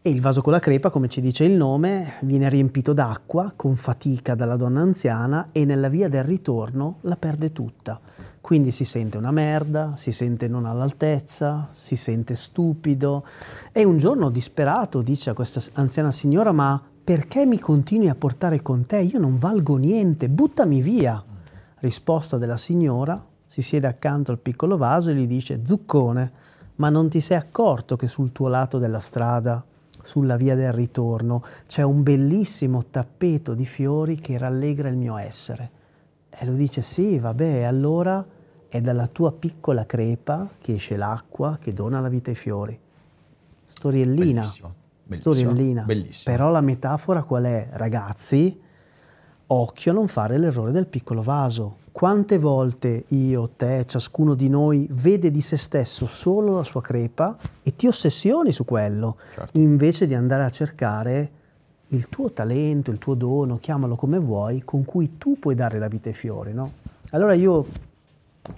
[0.00, 3.74] E il vaso con la crepa, come ci dice il nome, viene riempito d'acqua con
[3.74, 7.98] fatica dalla donna anziana e nella via del ritorno la perde tutta.
[8.40, 13.24] Quindi si sente una merda, si sente non all'altezza, si sente stupido
[13.72, 18.60] e un giorno disperato dice a questa anziana signora ma perché mi continui a portare
[18.60, 18.98] con te?
[18.98, 21.24] Io non valgo niente, buttami via.
[21.76, 26.32] Risposta della signora, si siede accanto al piccolo vaso e gli dice zuccone,
[26.74, 29.64] ma non ti sei accorto che sul tuo lato della strada
[30.02, 35.70] sulla via del ritorno c'è un bellissimo tappeto di fiori che rallegra il mio essere.
[36.28, 38.22] E lui dice sì, vabbè, allora
[38.68, 42.78] è dalla tua piccola crepa che esce l'acqua che dona la vita ai fiori.
[43.64, 44.42] Storiellina.
[44.42, 44.74] Bellissimo,
[45.08, 45.82] bellissimo, Storiellina.
[45.82, 46.36] bellissimo.
[46.36, 47.68] Però la metafora qual è?
[47.72, 48.60] Ragazzi,
[49.46, 51.76] occhio a non fare l'errore del piccolo vaso.
[51.90, 57.36] Quante volte io, te, ciascuno di noi vede di se stesso solo la sua crepa
[57.62, 59.58] e ti ossessioni su quello, Certo.
[59.58, 61.30] invece di andare a cercare
[61.88, 65.88] il tuo talento, il tuo dono, chiamalo come vuoi, con cui tu puoi dare la
[65.88, 66.70] vita ai fiori, no?
[67.10, 67.66] Allora io,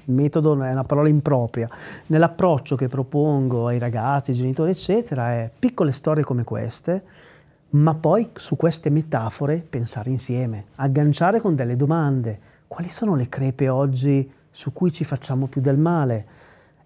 [0.06, 1.68] metodo è una parola impropria,
[2.06, 7.02] nell'approccio che propongo ai ragazzi, ai genitori, eccetera, è piccole storie come queste,
[7.70, 12.38] ma poi su queste metafore pensare insieme, agganciare con delle domande.
[12.66, 16.26] Quali sono le crepe oggi su cui ci facciamo più del male?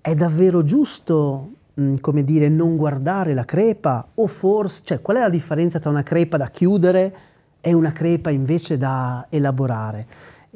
[0.00, 4.06] È davvero giusto, mh, come dire, non guardare la crepa?
[4.14, 7.14] O forse, cioè, qual è la differenza tra una crepa da chiudere
[7.60, 10.06] e una crepa invece da elaborare?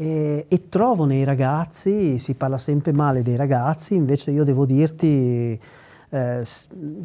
[0.01, 5.59] E, e trovo nei ragazzi, si parla sempre male dei ragazzi, invece io devo dirti,
[6.11, 6.45] eh,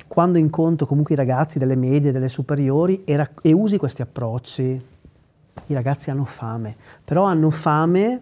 [0.05, 4.61] quando incontro comunque i ragazzi delle medie, delle superiori e, e usi questi approcci,
[5.65, 8.21] i ragazzi hanno fame, però hanno fame,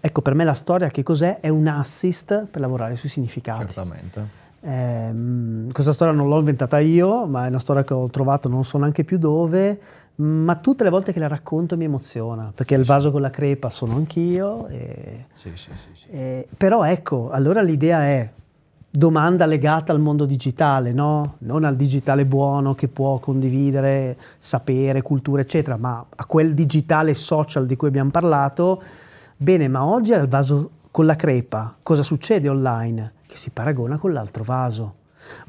[0.00, 1.40] ecco per me la storia che cos'è?
[1.40, 3.64] È un assist per lavorare sui significati.
[3.64, 4.40] Certamente.
[4.60, 8.64] Ehm, questa storia non l'ho inventata io, ma è una storia che ho trovato non
[8.64, 9.80] so neanche più dove,
[10.16, 13.70] ma tutte le volte che la racconto mi emoziona, perché il vaso con la crepa
[13.70, 14.66] sono anch'io.
[14.68, 18.30] E, Sì, sì, sì, e- però ecco, allora l'idea è
[18.94, 21.36] domanda legata al mondo digitale, no?
[21.38, 27.64] non al digitale buono che può condividere sapere, cultura, eccetera, ma a quel digitale social
[27.64, 28.82] di cui abbiamo parlato.
[29.36, 33.12] Bene, ma oggi al vaso con la crepa, cosa succede online?
[33.26, 34.94] Che si paragona con l'altro vaso.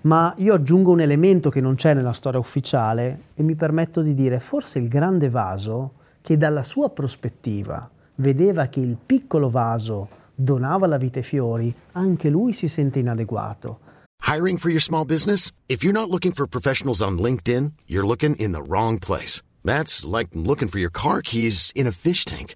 [0.02, 4.14] Ma io aggiungo un elemento che non c'è nella storia ufficiale e mi permetto di
[4.14, 10.88] dire, forse il grande vaso, che dalla sua prospettiva vedeva che il piccolo vaso donava
[10.88, 13.80] la vita ai fiori, anche lui si sente inadeguato.
[14.26, 15.52] Hiring for your small business?
[15.68, 19.42] If you're not looking for professionals on LinkedIn, you're looking in the wrong place.
[19.64, 22.56] That's like looking for your car keys in a fish tank.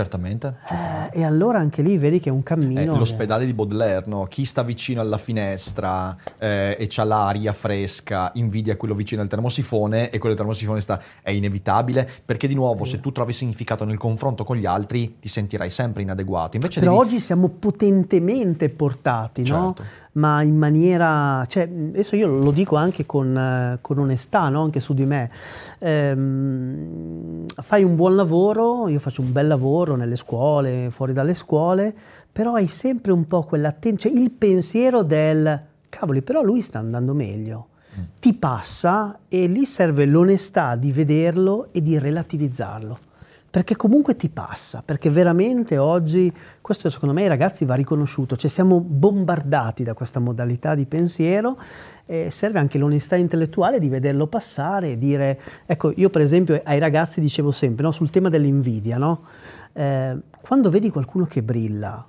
[0.00, 0.54] Certamente.
[1.12, 2.96] Eh, e allora anche lì vedi che è un Eh, cammino.
[2.96, 4.24] l'ospedale di Baudelaire, no?
[4.24, 10.06] Chi sta vicino alla finestra eh, e c'ha l'aria fresca, invidia quello vicino al termosifone
[10.08, 13.98] e quello del termosifone sta, è inevitabile perché di nuovo se tu trovi significato nel
[13.98, 16.56] confronto con gli altri ti sentirai sempre inadeguato.
[16.56, 17.04] Invece Però devi...
[17.04, 19.74] oggi siamo potentemente portati, no?
[19.76, 20.08] Certo.
[20.12, 24.62] Ma in maniera, cioè, adesso io lo dico anche con, eh, con onestà, no?
[24.64, 25.30] anche su di me.
[25.78, 31.94] Ehm, fai un buon lavoro, io faccio un bel lavoro nelle scuole, fuori dalle scuole,
[32.30, 37.14] però hai sempre un po' quell'attenzione, cioè il pensiero del cavoli, però lui sta andando
[37.14, 37.66] meglio.
[38.20, 42.98] Ti passa e lì serve l'onestà di vederlo e di relativizzarlo.
[43.50, 48.48] perché comunque ti passa, perché veramente oggi, questo secondo me ai ragazzi va riconosciuto, cioè
[48.48, 51.58] siamo bombardati da questa modalità di pensiero
[52.06, 56.78] e serve anche l'onestà intellettuale di vederlo passare e dire, ecco io per esempio ai
[56.78, 59.22] ragazzi dicevo sempre no, sul tema dell'invidia, no?
[59.72, 62.06] Eh, quando vedi qualcuno che brilla,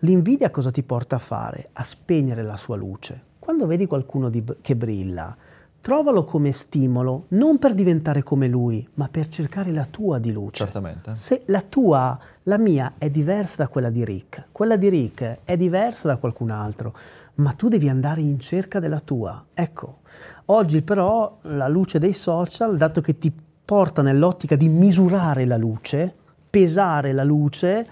[0.00, 1.70] l'invidia cosa ti porta a fare?
[1.72, 3.22] A spegnere la sua luce.
[3.38, 5.36] Quando vedi qualcuno di, che brilla,
[5.80, 10.64] trovalo come stimolo, non per diventare come lui, ma per cercare la tua di luce.
[10.64, 11.14] Certamente.
[11.14, 15.56] Se la tua, la mia è diversa da quella di Rick, quella di Rick è
[15.56, 16.92] diversa da qualcun altro,
[17.34, 19.44] ma tu devi andare in cerca della tua.
[19.54, 19.98] Ecco,
[20.46, 23.32] oggi però la luce dei social, dato che ti
[23.64, 26.14] porta nell'ottica di misurare la luce,
[26.56, 27.86] pesare la luce,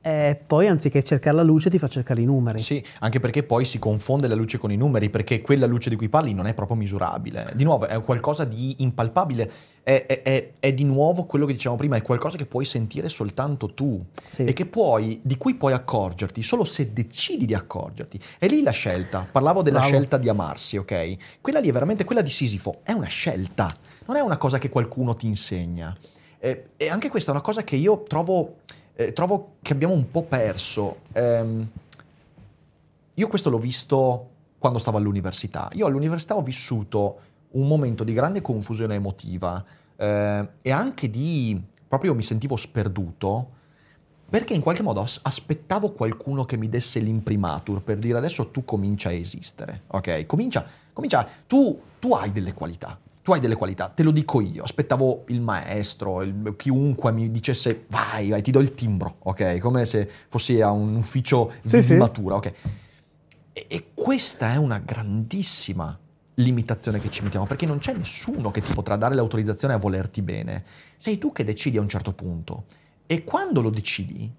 [0.00, 2.60] e poi anziché cercare la luce ti fa cercare i numeri.
[2.60, 5.96] Sì, anche perché poi si confonde la luce con i numeri, perché quella luce di
[5.96, 7.50] cui parli non è proprio misurabile.
[7.56, 9.50] Di nuovo, è qualcosa di impalpabile,
[9.82, 13.08] è, è, è, è di nuovo quello che dicevamo prima, è qualcosa che puoi sentire
[13.08, 14.44] soltanto tu Sì.
[14.44, 18.20] e che puoi, di cui puoi accorgerti solo se decidi di accorgerti.
[18.38, 19.94] E lì la scelta, parlavo della Bravo.
[19.94, 21.40] scelta di amarsi, ok?
[21.40, 23.68] Quella lì è veramente quella di Sisifo, è una scelta,
[24.06, 25.96] non è una cosa che qualcuno ti insegna.
[26.44, 28.56] Eh, e anche questa è una cosa che io trovo,
[28.96, 30.98] eh, trovo che abbiamo un po' perso.
[31.12, 31.66] Ehm,
[33.14, 34.28] io questo l'ho visto
[34.58, 35.70] quando stavo all'università.
[35.72, 37.20] Io all'università ho vissuto
[37.52, 39.64] un momento di grande confusione emotiva
[39.96, 41.58] eh, e anche di...
[41.88, 43.52] proprio mi sentivo sperduto
[44.28, 48.66] perché in qualche modo as- aspettavo qualcuno che mi desse l'imprimatur per dire adesso tu
[48.66, 50.26] comincia a esistere, ok?
[50.26, 54.62] Comincia, comincia, tu, tu hai delle qualità, tu hai delle qualità, te lo dico io,
[54.64, 59.56] aspettavo il maestro, il- chiunque mi dicesse vai, vai, ti do il timbro, ok?
[59.60, 61.96] Come se fossi a un ufficio Sì, di sì.
[61.96, 62.52] matura, ok?
[63.54, 65.98] E, e questa è una grandissima
[66.34, 70.20] limitazione che ci mettiamo, perché non c'è nessuno che ti potrà dare l'autorizzazione a volerti
[70.20, 70.62] bene.
[70.98, 72.64] Sei tu che decidi a un certo punto.
[73.06, 74.30] E quando lo decidi,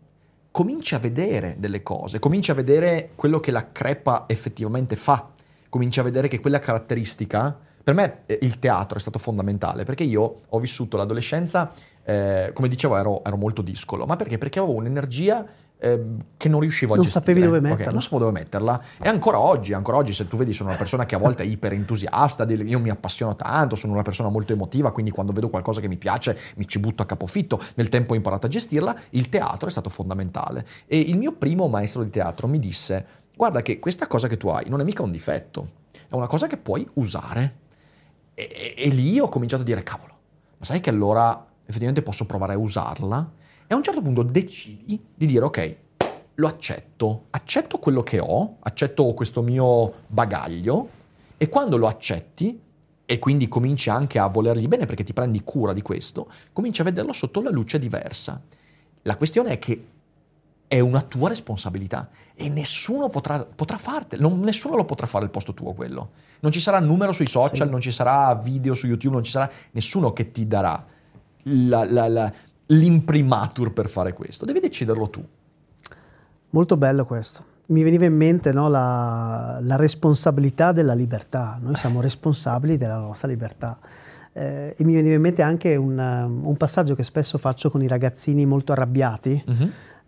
[0.52, 5.32] cominci a vedere delle cose, cominci a vedere quello che la crepa effettivamente fa,
[5.70, 10.04] cominci a vedere che quella caratteristica, per me eh, il teatro è stato fondamentale, perché
[10.04, 11.72] io ho vissuto l'adolescenza,
[12.04, 14.40] eh, come dicevo, ero, ero molto discolo, ma perché?
[14.40, 15.46] Perché avevo un'energia
[15.78, 16.04] eh,
[16.36, 17.24] che non riuscivo a Non gestire.
[17.26, 17.92] sapevi dove metterla.
[17.92, 18.82] non sapevo dove metterla.
[19.00, 21.46] E ancora oggi, ancora oggi, se tu vedi, sono una persona che a volte è
[21.46, 25.50] iper entusiasta, del- io mi appassiono tanto, sono una persona molto emotiva, quindi quando vedo
[25.50, 27.62] qualcosa che mi piace mi ci butto a capofitto.
[27.76, 30.66] Nel tempo ho imparato a gestirla, il teatro è stato fondamentale.
[30.88, 33.06] E il mio primo maestro di teatro mi disse,
[33.36, 35.68] guarda che questa cosa che tu hai non è mica un difetto,
[36.10, 37.64] è una cosa che puoi usare.
[38.36, 40.14] E, e- e lì ho cominciato a dire, cavolo,
[40.58, 43.32] ma sai che allora effettivamente posso provare a usarla?
[43.66, 45.76] E a un certo punto decidi di dire, ok,
[46.36, 50.90] lo accetto, accetto quello che ho, accetto questo mio bagaglio
[51.38, 52.62] e quando lo accetti
[53.06, 56.84] e quindi cominci anche a volergli bene perché ti prendi cura di questo, cominci a
[56.84, 58.42] vederlo sotto la luce diversa.
[59.04, 59.86] La questione è che
[60.68, 65.54] è una tua responsabilità e nessuno potrà, potrà fartelo, nessuno lo potrà fare al posto
[65.54, 66.12] tuo quello.
[66.46, 67.72] Non ci sarà numero sui social, Sì.
[67.72, 70.86] non ci sarà video su YouTube, non ci sarà nessuno che ti darà
[71.42, 72.32] la- la- la-
[72.68, 74.46] l'imprimatur per fare questo.
[74.46, 75.26] Devi deciderlo tu.
[76.52, 77.44] Molto bello questo.
[77.70, 81.58] Mi veniva in mente no, la, la responsabilità della libertà.
[81.60, 83.80] Noi siamo responsabili della nostra libertà.
[84.32, 87.88] Eh, e mi veniva in mente anche un, un passaggio che spesso faccio con i
[87.88, 89.44] ragazzini molto arrabbiati,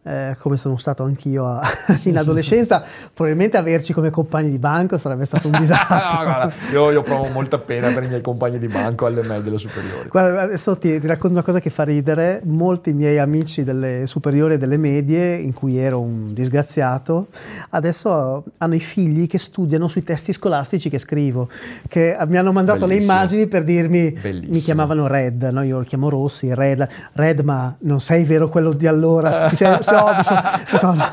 [0.08, 1.62] eh, come sono stato anch'io a-
[2.04, 2.84] in adolescenza.
[3.14, 5.96] Probabilmente averci come compagni di banco sarebbe stato un disastro.
[5.96, 9.44] Ah, guarda, io, io provo molta pena per i miei compagni di banco alle medie
[9.44, 10.08] delle superiori.
[10.10, 12.42] Guarda, adesso ti, ti racconto una cosa che fa ridere.
[12.44, 17.28] Molti miei amici delle superiori e delle medie, in cui ero un disgraziato,
[17.72, 21.50] adesso hanno i figli che studiano sui testi scolastici che scrivo,
[21.88, 23.12] che mi hanno mandato le Bellissimo.
[23.14, 24.52] immagini per dirmi, Bellissimo.
[24.54, 25.64] mi chiamavano Red, no?
[25.64, 29.78] io lo chiamo Rossi, Red, Red ma non sei vero quello di allora, Ti sei-
[29.98, 30.42] so, mi, sono,
[30.72, 31.04] mi sono-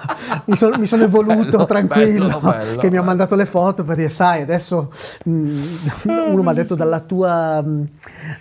[0.47, 3.85] mi sono- mi sono evoluto Bello, tranquillo, bello, bello, che mi ha mandato le foto
[3.85, 4.91] per dire, sai, adesso
[5.29, 5.63] mm,
[6.05, 7.63] uno mi ha detto dalla tua...
[7.63, 7.83] mm,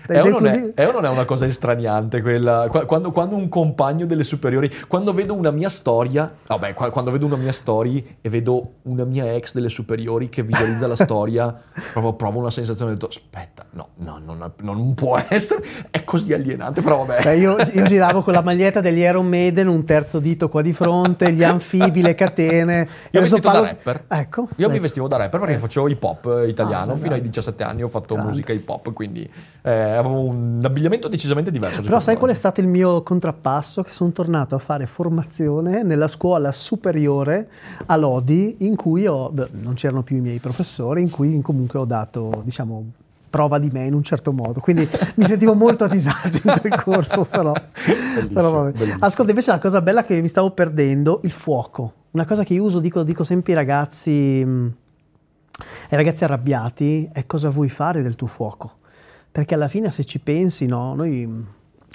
[0.08, 2.68] È o, dai non è, è o non è una cosa estraniante quella?
[2.70, 7.12] Qua- Quando, quando un compagno delle superiori, quando vedo una mia storia, vabbè, qua- quando
[7.12, 11.54] vedo una mia story e vedo una mia ex delle superiori che visualizza la storia,
[11.94, 16.34] proprio provo una sensazione, ho detto, aspetta, no, no, non, non può essere, è così
[16.34, 17.24] alienante, però vabbè.
[17.24, 20.74] Beh, io, io giravo con la maglietta degli Iron Maiden, un terzo dito qua di
[20.74, 22.76] fronte, gli anfibi, le catene.
[23.12, 24.04] Io Adesso vestito parlo- da rapper.
[24.08, 24.48] Ecco.
[24.58, 26.94] Io mi Beh, vestivo da rapper perché facevo hip hop italiano.
[26.94, 28.32] Ah, Fino ai 17 anni ho fatto Grande.
[28.32, 29.30] musica hip hop, quindi
[29.62, 31.82] eh, avevo un abbigliamento decisamente diverso.
[31.82, 33.84] Però sai qual è stato il mio contrappasso?
[33.84, 37.50] Che sono tornato a fare formazione nella scuola superiore
[37.86, 41.80] a Lodi, in cui ho, beh, non c'erano più i miei professori, in cui comunque
[41.80, 42.86] ho dato, diciamo,
[43.34, 44.60] prova di me in un certo modo.
[44.60, 47.52] Quindi mi sentivo molto a disagio in quel corso, però,
[48.32, 48.98] però vabbè.
[49.00, 51.94] Ascolta, invece la cosa bella che mi stavo perdendo, il fuoco.
[52.12, 54.12] Una cosa che io uso, dico, dico sempre ai ragazzi,
[54.46, 54.74] mh,
[55.90, 58.78] ai ragazzi arrabbiati, è cosa vuoi fare del tuo fuoco.
[59.32, 61.48] Perché alla fine se ci pensi, no, noi mh,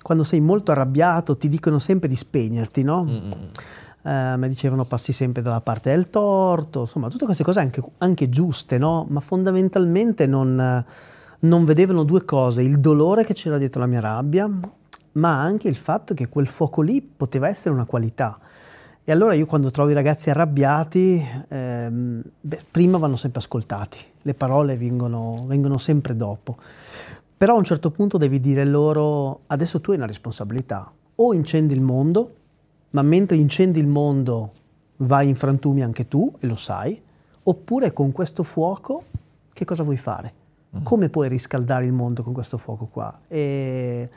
[0.02, 3.04] quando sei molto arrabbiato ti dicono sempre di spegnerti, no?
[3.04, 3.50] Mm-mm.
[4.02, 8.28] Eh, mi dicevano passi sempre dalla parte del torto, insomma, tutte queste cose anche, anche
[8.28, 9.06] giuste, no?
[9.08, 10.84] Ma fondamentalmente non,
[11.40, 14.50] non vedevano due cose, il dolore che c'era dietro la mia rabbia,
[15.12, 18.38] ma anche il fatto che quel fuoco lì poteva essere una qualità.
[19.04, 24.34] E allora io quando trovo i ragazzi arrabbiati, ehm, beh, prima vanno sempre ascoltati, le
[24.34, 26.56] parole vengono, vengono sempre dopo.
[27.36, 31.72] Però a un certo punto devi dire loro, adesso tu hai una responsabilità, o incendi
[31.72, 32.34] il mondo,
[32.90, 34.52] ma mentre incendi il mondo
[34.98, 37.00] vai in frantumi anche tu, e lo sai,
[37.44, 39.04] oppure con questo fuoco
[39.52, 40.37] che cosa vuoi fare?
[40.82, 43.20] Come puoi riscaldare il mondo con questo fuoco qua?
[43.26, 44.08] E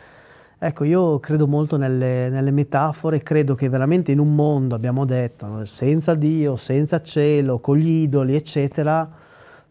[0.60, 5.64] ecco, io credo molto nelle, nelle metafore, credo che veramente in un mondo, abbiamo detto,
[5.66, 9.10] senza Dio, senza cielo, con gli idoli, eccetera,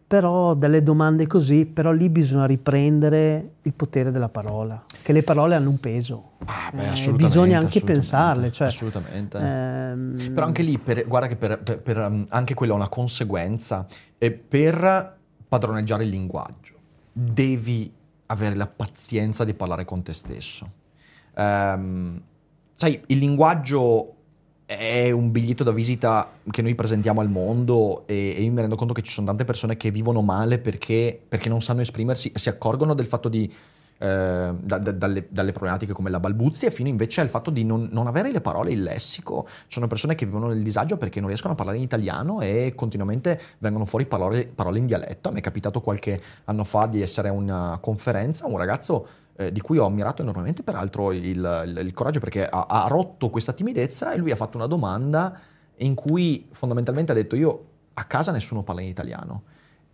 [0.05, 5.55] però delle domande così, però lì bisogna riprendere il potere della parola, che le parole
[5.55, 6.31] hanno un peso.
[6.45, 8.51] Ah, beh, Eh, bisogna anche pensarle.
[8.51, 9.37] Cioè, assolutamente.
[9.37, 12.89] ehm, Però anche lì, per- guarda che per, per- per, um, anche quella è una
[12.89, 13.85] conseguenza.
[14.17, 15.19] E per
[15.51, 16.75] padroneggiare il linguaggio,
[17.11, 17.91] devi
[18.27, 20.71] avere la pazienza di parlare con te stesso.
[21.35, 22.21] Ehm,
[22.77, 24.15] sai, il linguaggio
[24.65, 28.77] è un biglietto da visita che noi presentiamo al mondo e, e io mi rendo
[28.77, 32.39] conto che ci sono tante persone che vivono male perché, perché non sanno esprimersi e
[32.39, 33.53] si accorgono del fatto di
[34.05, 38.07] da- da- dalle, dalle problematiche come la balbuzia fino invece al fatto di non, non
[38.07, 39.47] avere le parole, il lessico.
[39.67, 43.39] Sono persone che vivono nel disagio perché non riescono a parlare in italiano e continuamente
[43.59, 45.29] vengono fuori parole, parole in dialetto.
[45.29, 49.51] A me è capitato qualche anno fa di essere a una conferenza, un ragazzo eh,
[49.51, 53.53] di cui ho ammirato enormemente peraltro il, il- il coraggio perché ha, ha rotto questa
[53.53, 55.39] timidezza e lui ha fatto una domanda
[55.77, 59.43] in cui fondamentalmente ha detto io a casa nessuno parla in italiano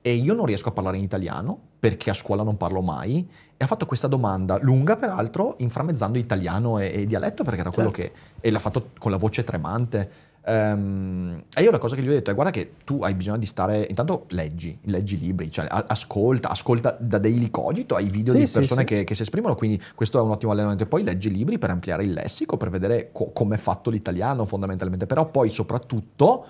[0.02, 3.64] e io non riesco a parlare in italiano perché a scuola non parlo mai e
[3.64, 8.12] ha fatto questa domanda lunga peraltro inframmezzando italiano e, e dialetto perché era quello che
[8.40, 10.10] e l'ha fatto con la voce tremante.
[10.46, 13.38] Ehm, e io la cosa che gli ho detto è guarda che tu hai bisogno
[13.38, 18.46] di stare intanto leggi leggi libri cioè ascolta ascolta da Daily Cogito hai video Sì,
[18.46, 18.86] di persone sì.
[18.86, 19.56] Che, che si esprimono.
[19.56, 20.84] Quindi questo è un ottimo allenamento.
[20.84, 24.46] E poi leggi libri per ampliare il lessico per vedere co- come è fatto l'italiano
[24.46, 25.08] fondamentalmente.
[25.08, 26.46] Però poi soprattutto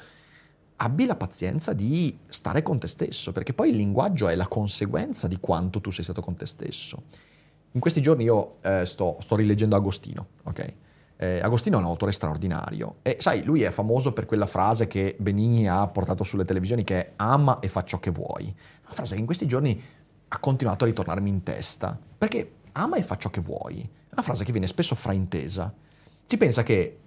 [0.77, 5.27] abbi la pazienza di stare con te stesso, perché poi il linguaggio è la conseguenza
[5.27, 7.03] di quanto tu sei stato con te stesso.
[7.71, 10.73] In questi giorni io eh, sto, sto rileggendo Agostino, ok?
[11.19, 15.15] Eh, Agostino è un autore straordinario e sai, lui è famoso per quella frase che
[15.19, 18.43] Benigni ha portato sulle televisioni che è ama e fa ciò che vuoi.
[18.83, 19.81] Una frase che in questi giorni
[20.27, 24.21] ha continuato a ritornarmi in testa, perché ama e fa ciò che vuoi è una
[24.21, 25.73] frase che viene spesso fraintesa.
[26.25, 26.99] Si pensa che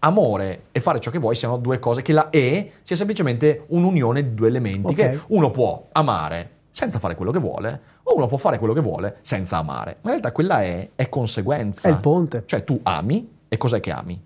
[0.00, 4.22] amore e fare ciò che vuoi siano due cose, che la E sia semplicemente un'unione
[4.22, 4.94] di due elementi, Ok.
[4.94, 8.80] che uno può amare senza fare quello che vuole, o uno può fare quello che
[8.80, 9.96] vuole senza amare.
[10.02, 11.88] Ma in realtà quella E è conseguenza.
[11.88, 12.44] È il ponte.
[12.46, 14.20] Cioè tu ami e cos'è che ami?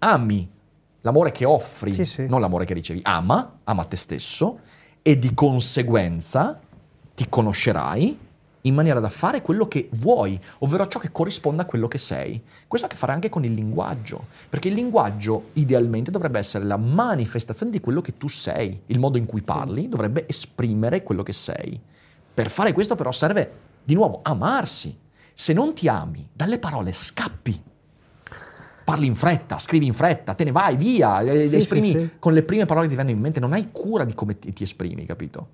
[0.00, 0.50] Ami
[1.00, 2.26] l'amore che offri, Sì, sì.
[2.28, 3.00] non l'amore che ricevi.
[3.04, 4.58] Ama, ama te stesso
[5.02, 6.60] e di conseguenza
[7.14, 8.18] ti conoscerai
[8.62, 12.42] in maniera da fare quello che vuoi, ovvero ciò che corrisponde a quello che sei.
[12.66, 16.64] Questo ha a che fare anche con il linguaggio, perché il linguaggio idealmente dovrebbe essere
[16.64, 21.22] la manifestazione di quello che tu sei, il modo in cui parli dovrebbe esprimere quello
[21.22, 21.78] che sei.
[22.34, 23.50] Per fare questo però serve
[23.84, 24.96] di nuovo amarsi.
[25.32, 27.62] Se non ti ami, dalle parole scappi.
[28.84, 32.10] Parli in fretta, scrivi in fretta, te ne vai via, Sì, esprimi sì.
[32.18, 34.52] con le prime parole che ti vengono in mente, non hai cura di come ti,
[34.52, 35.48] ti esprimi, capito?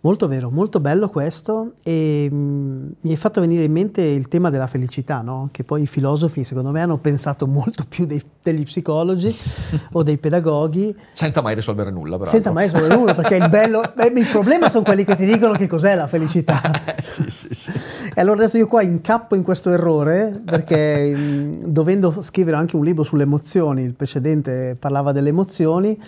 [0.00, 4.48] Molto vero, molto bello questo e mm, mi hai fatto venire in mente il tema
[4.48, 5.48] della felicità, no?
[5.50, 9.34] che poi i filosofi secondo me hanno pensato molto più dei- degli psicologi
[9.92, 12.30] o dei pedagoghi, Senza mai risolvere nulla, peraltro.
[12.30, 15.66] senza mai essere nulla, perché il bello, il problema sono quelli che ti dicono che
[15.66, 16.60] cos'è la felicità.
[17.02, 17.72] sì, sì, sì.
[18.14, 22.84] E allora adesso io qua incappo in questo errore perché mh, dovendo scrivere anche un
[22.84, 26.00] libro sulle emozioni, il precedente parlava delle emozioni,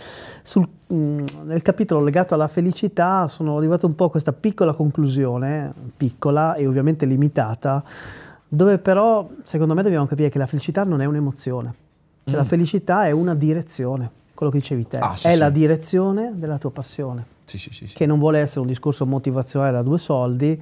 [0.50, 5.72] sul- mh, nel capitolo legato alla felicità sono arrivato un po' a questa piccola conclusione,
[5.96, 7.84] piccola e ovviamente limitata,
[8.48, 11.74] dove però secondo me dobbiamo capire che la felicità non è un'emozione,
[12.24, 15.38] cioè la felicità è una direzione, quello che dicevi te, Ah, sì, è sì.
[15.38, 19.70] la direzione della tua passione Sì, sì, sì, che non vuole essere un discorso motivazionale
[19.70, 20.60] da due soldi,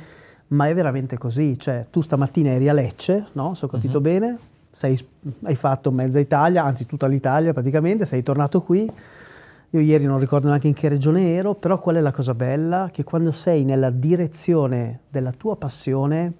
[0.48, 1.58] ma è veramente così.
[1.58, 3.54] Cioè, tu stamattina eri a Lecce, no?
[3.54, 4.38] Se ho capito bene,
[4.70, 4.98] sei-
[5.44, 8.90] hai fatto mezza Italia, anzi tutta l'Italia praticamente, sei tornato qui
[9.70, 12.88] Io ieri non ricordo neanche in che regione ero, però qual è la cosa bella?
[12.90, 16.32] Che quando sei nella direzione della tua passione,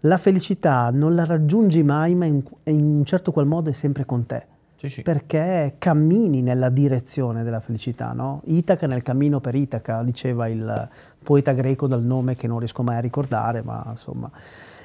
[0.00, 4.04] la felicità non la raggiungi mai, ma in, in un certo qual modo è sempre
[4.04, 4.46] con te.
[4.76, 5.02] Sì, sì.
[5.02, 8.42] Perché cammini nella direzione della felicità, no?
[8.44, 10.88] Itaca nel cammino per Itaca, diceva il
[11.20, 14.30] poeta greco dal nome che non riesco mai a ricordare, ma insomma.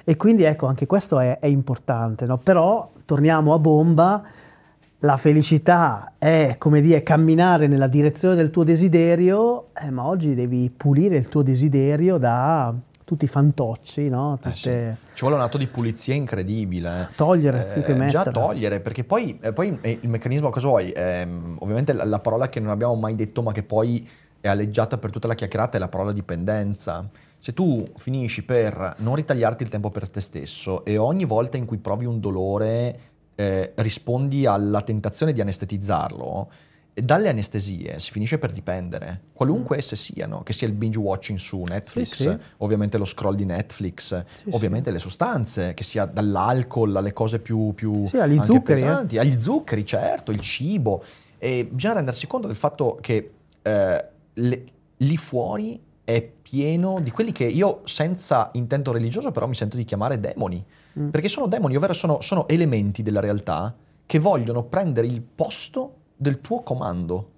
[0.04, 2.38] E quindi ecco, anche questo è, è importante, no?
[2.38, 4.24] Però torniamo a bomba,
[5.04, 10.70] la felicità è, come dire, camminare nella direzione del tuo desiderio, eh, ma oggi devi
[10.76, 12.74] pulire il tuo desiderio da
[13.04, 14.36] tutti i fantocci, no?
[14.36, 14.56] Eh Tutte...
[14.56, 15.14] sì.
[15.16, 17.10] Ci vuole un atto di pulizia incredibile.
[17.18, 18.32] Togliere, più che Eh, già mettere.
[18.32, 20.94] togliere, perché poi, eh, poi, eh, il meccanismo cosa vuoi?
[20.96, 24.08] Ehm, ovviamente la, la parola che non abbiamo mai detto ma che poi
[24.40, 27.06] è alleggiata per tutta la chiacchierata è la parola dipendenza.
[27.38, 31.66] Se tu finisci per non ritagliarti il tempo per te stesso e ogni volta in
[31.66, 33.00] cui provi un dolore
[33.36, 36.50] eh, rispondi alla tentazione di anestetizzarlo,
[36.94, 41.64] dalle anestesie si finisce per dipendere, qualunque esse siano, che sia il binge watching su
[41.64, 42.38] Netflix, Sì, sì.
[42.58, 47.74] ovviamente lo scroll di Netflix, Sì, ovviamente le sostanze, che sia dall'alcol alle cose più,
[47.74, 48.84] più Sì, agli anche zuccheri, eh.
[48.84, 51.04] pesanti, agli zuccheri, certo, il cibo.
[51.40, 53.32] E bisogna rendersi conto del fatto che
[53.64, 54.64] eh, le-
[54.98, 59.84] lì fuori è pieno di quelli che io, senza intento religioso, però mi sento di
[59.84, 60.64] chiamare demoni.
[61.00, 61.10] Mm.
[61.10, 63.74] Perché sono demoni, ovvero sono, sono elementi della realtà
[64.06, 67.30] che vogliono prendere il posto del tuo comando.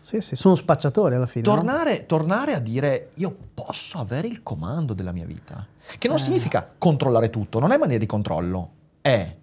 [0.00, 1.46] Sì, sì, sono spacciatori alla fine.
[1.46, 1.54] no?
[1.54, 5.66] Tornare, tornare a dire io posso avere il comando della mia vita.
[5.98, 6.20] Che non Eh.
[6.20, 8.70] significa controllare tutto, non è mania di controllo.
[9.02, 9.36] È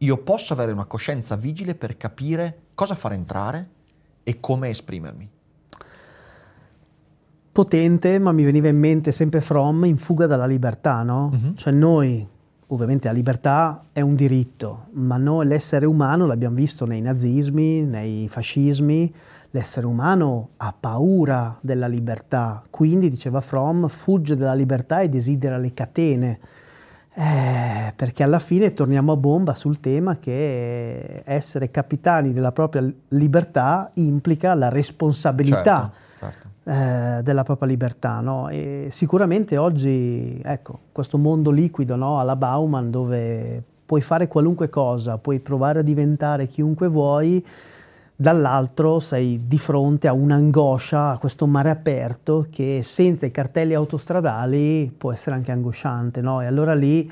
[0.00, 3.68] io posso avere una coscienza vigile per capire cosa far entrare
[4.22, 5.28] e come esprimermi.
[7.50, 11.30] potente, ma mi veniva in mente sempre From in fuga dalla libertà, no?
[11.32, 11.56] Mhm.
[11.56, 12.24] Cioè noi,
[12.68, 18.28] ovviamente la libertà è un diritto, ma noi l'essere umano l'abbiamo visto nei nazismi, nei
[18.28, 19.12] fascismi,
[19.50, 25.72] l'essere umano ha paura della libertà, quindi diceva From fugge dalla libertà e desidera le
[25.72, 26.40] catene.
[27.14, 33.90] Eh, perché alla fine torniamo a bomba sul tema che essere capitani della propria libertà
[33.94, 36.06] implica la responsabilità certo.
[36.68, 38.20] Eh, della propria libertà.
[38.20, 38.50] no?
[38.50, 45.16] E sicuramente oggi, ecco, questo mondo liquido no, alla Bauman dove puoi fare qualunque cosa,
[45.16, 47.42] puoi provare a diventare chiunque vuoi,
[48.14, 54.92] dall'altro sei di fronte a un'angoscia, a questo mare aperto che senza i cartelli autostradali
[54.94, 56.20] può essere anche angosciante.
[56.20, 56.42] no?
[56.42, 57.10] E allora lì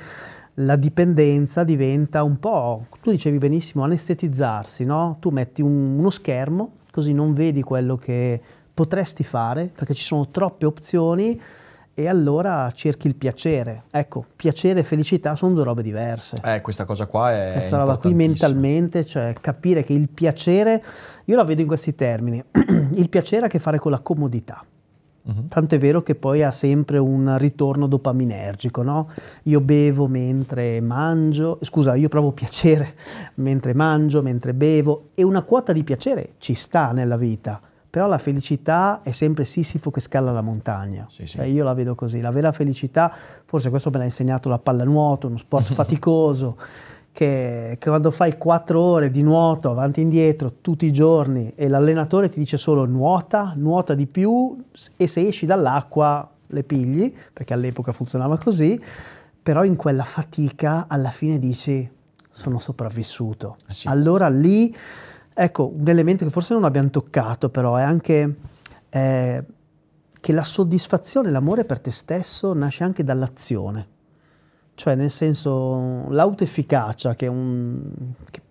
[0.60, 5.16] la dipendenza diventa un po', tu dicevi benissimo, anestetizzarsi, no?
[5.18, 8.40] Tu metti un- uno schermo, così non vedi quello che
[8.76, 11.40] potresti fare, perché ci sono troppe opzioni
[11.94, 13.84] e allora cerchi il piacere.
[13.90, 16.38] Ecco, piacere e felicità sono due robe diverse.
[16.44, 20.84] Eh, questa cosa qua è Questa roba qui mentalmente, cioè capire che il piacere,
[21.24, 22.44] io la vedo in questi termini,
[22.92, 24.62] il piacere ha a che fare con la comodità.
[25.22, 25.48] Mhm.
[25.48, 29.08] Tanto è vero che poi ha sempre un ritorno dopaminergico, no?
[29.44, 32.94] Io bevo mentre mangio, scusa, io provo piacere
[33.36, 37.58] mentre mangio, mentre bevo e una quota di piacere ci sta nella vita,
[37.96, 41.06] però la felicità è sempre Sisifo che scala la montagna.
[41.08, 41.38] Sì, sì.
[41.38, 43.10] Cioè, io la vedo così, la vera felicità,
[43.46, 46.58] forse questo me l'ha insegnato la pallanuoto, uno sport faticoso,
[47.10, 51.68] che, che quando fai quattro ore di nuoto avanti e indietro tutti i giorni e
[51.68, 54.62] l'allenatore ti dice solo nuota, nuota di più
[54.94, 58.78] e se esci dall'acqua le pigli, perché all'epoca funzionava così,
[59.42, 61.90] però in quella fatica alla fine dici
[62.30, 63.56] sono sopravvissuto.
[63.66, 63.88] Eh sì.
[63.88, 64.76] Allora lì,
[65.38, 68.36] ecco, un elemento che forse non abbiamo toccato però è anche
[68.88, 69.44] eh,
[70.18, 73.94] che la soddisfazione, l'amore per te stesso nasce anche dall'azione.
[74.74, 77.80] Cioè, nel senso, l'autoefficacia, che è un.
[78.30, 78.42] che-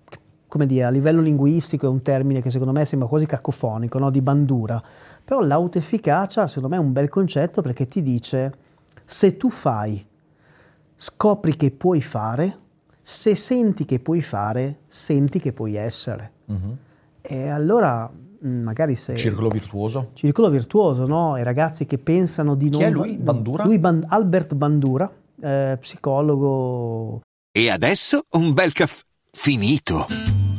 [0.47, 4.09] come dire, a livello linguistico è un termine che secondo me sembra quasi cacofonico, no?
[4.09, 4.81] di bandura.
[5.23, 8.53] Però l'autoefficacia, secondo me, è un bel concetto perché ti dice:
[9.03, 10.05] se tu fai,
[10.95, 12.57] scopri che puoi fare,
[13.01, 16.31] se senti che puoi fare, senti che puoi essere.
[16.45, 16.77] Mhm.
[17.21, 19.15] E allora, mh, magari se.
[19.15, 20.11] Circolo virtuoso.
[20.13, 21.37] Circolo virtuoso, no?
[21.37, 22.79] I ragazzi che pensano di non...
[22.79, 23.17] Chi è lui?
[23.17, 23.65] Bandura?
[23.65, 27.21] Lui, Ban- Albert Bandura, eh, psicologo...
[27.51, 30.05] E adesso un bel caffè finito.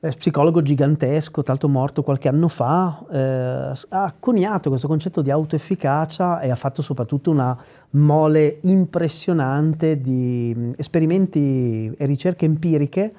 [0.00, 6.40] eh, psicologo gigantesco, l'altro morto qualche anno fa, eh, ha coniato questo concetto di autoefficacia
[6.40, 7.56] e ha fatto soprattutto una
[7.90, 13.12] mole impressionante di mh, esperimenti e ricerche empiriche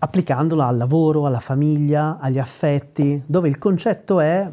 [0.00, 4.48] applicandola al lavoro, alla famiglia, agli affetti, dove il concetto è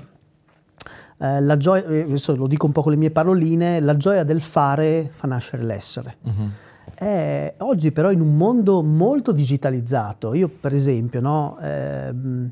[1.18, 4.24] eh, la gioia, eh, adesso lo dico un po' con le mie paroline, la gioia
[4.24, 6.18] del fare fa nascere l'essere.
[6.22, 6.52] Mhm.
[6.98, 12.52] Eh, oggi però in un mondo molto digitalizzato, io per esempio, no, ehm,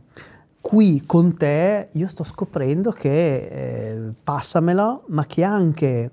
[0.60, 6.12] qui con te io sto scoprendo che eh, passamela, ma che anche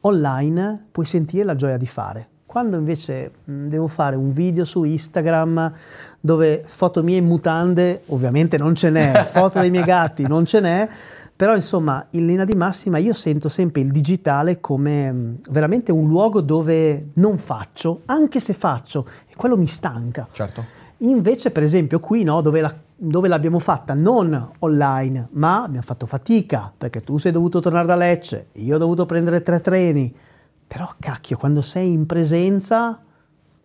[0.00, 2.28] online puoi sentire la gioia di fare.
[2.46, 5.72] Quando invece mh, devo fare un video su Instagram
[6.20, 10.60] dove foto mie in mutande, ovviamente non ce n'è, foto dei miei gatti non ce
[10.60, 10.88] n'è,
[11.42, 16.06] però insomma in linea di massima io sento sempre il digitale come mh, veramente un
[16.06, 20.28] luogo dove non faccio, anche se faccio, e quello mi stanca.
[20.30, 20.64] Certo.
[20.98, 26.06] Invece, per esempio, qui no, dove, la- dove l'abbiamo fatta non online, ma abbiamo fatto
[26.06, 30.14] fatica perché tu sei dovuto tornare da Lecce, io ho dovuto prendere tre treni.
[30.68, 33.00] Però, cacchio, quando sei in presenza,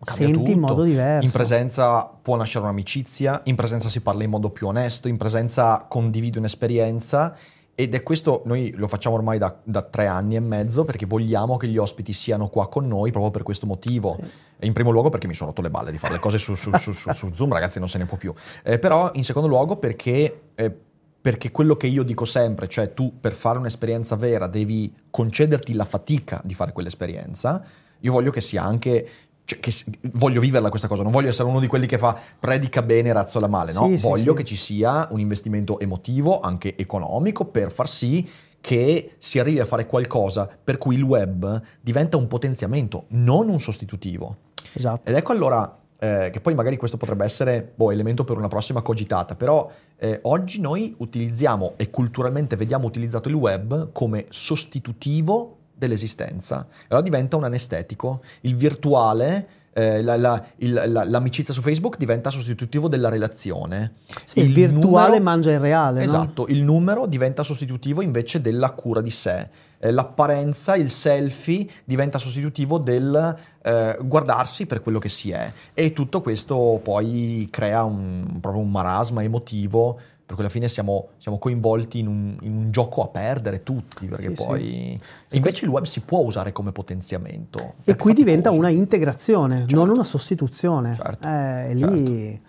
[0.04, 0.66] Cambia senti in tutto.
[0.72, 1.24] modo diverso.
[1.24, 5.86] In presenza può nascere un'amicizia, in presenza si parla in modo più onesto, in presenza
[5.88, 7.36] condividi un'esperienza
[7.80, 11.56] ed è questo, noi lo facciamo ormai da, da tre anni e mezzo perché vogliamo
[11.56, 14.18] che gli ospiti siano qua con noi proprio per questo motivo.
[14.58, 16.56] E in primo luogo perché mi sono rotto le balle di fare le cose su,
[16.56, 18.34] su- su- su- su Zoom, ragazzi non se ne può più.
[18.64, 20.40] Eh, però in secondo luogo perché...
[20.56, 20.74] eh,
[21.20, 25.84] perché quello che io dico sempre, cioè tu per fare un'esperienza vera devi concederti la
[25.84, 27.62] fatica di fare quell'esperienza,
[28.00, 29.06] io voglio che sia anche,
[29.48, 29.72] cioè, che
[30.12, 33.12] voglio viverla questa cosa, non voglio essere uno di quelli che fa predica bene e
[33.14, 33.86] razzola male, no?
[33.86, 34.36] Sì, voglio sì.
[34.36, 38.28] che ci sia un investimento emotivo, anche economico, per far sì
[38.60, 43.58] che si arrivi a fare qualcosa per cui il web diventa un potenziamento, non un
[43.58, 44.36] sostitutivo.
[44.74, 45.08] Esatto.
[45.08, 48.82] Ed ecco allora eh, che poi magari questo potrebbe essere boh, elemento per una prossima
[48.82, 56.66] cogitata, però eh, oggi noi utilizziamo e culturalmente vediamo utilizzato il web come sostitutivo dell'esistenza.
[56.88, 58.22] Allora diventa un anestetico.
[58.42, 63.92] Il virtuale, eh, la- la- il- la- l'amicizia su Facebook diventa sostitutivo della relazione.
[64.24, 66.04] Sì, il virtuale numero- mangia il reale, no?
[66.04, 69.48] Esatto, il numero diventa sostitutivo invece della cura di sé.
[69.80, 75.52] Eh, l'apparenza, il selfie diventa sostitutivo del eh, guardarsi per quello che si è.
[75.74, 80.00] E tutto questo poi crea un, proprio un marasma emotivo.
[80.28, 84.04] Per cui alla fine siamo, siamo coinvolti in un, in un gioco a perdere tutti,
[84.08, 85.00] perché Sì, poi...
[85.30, 87.76] E invece il web si può usare come potenziamento.
[87.82, 89.74] E qui diventa una integrazione, Certo.
[89.74, 90.98] non una sostituzione.
[91.02, 92.42] Certo, Eh, lì...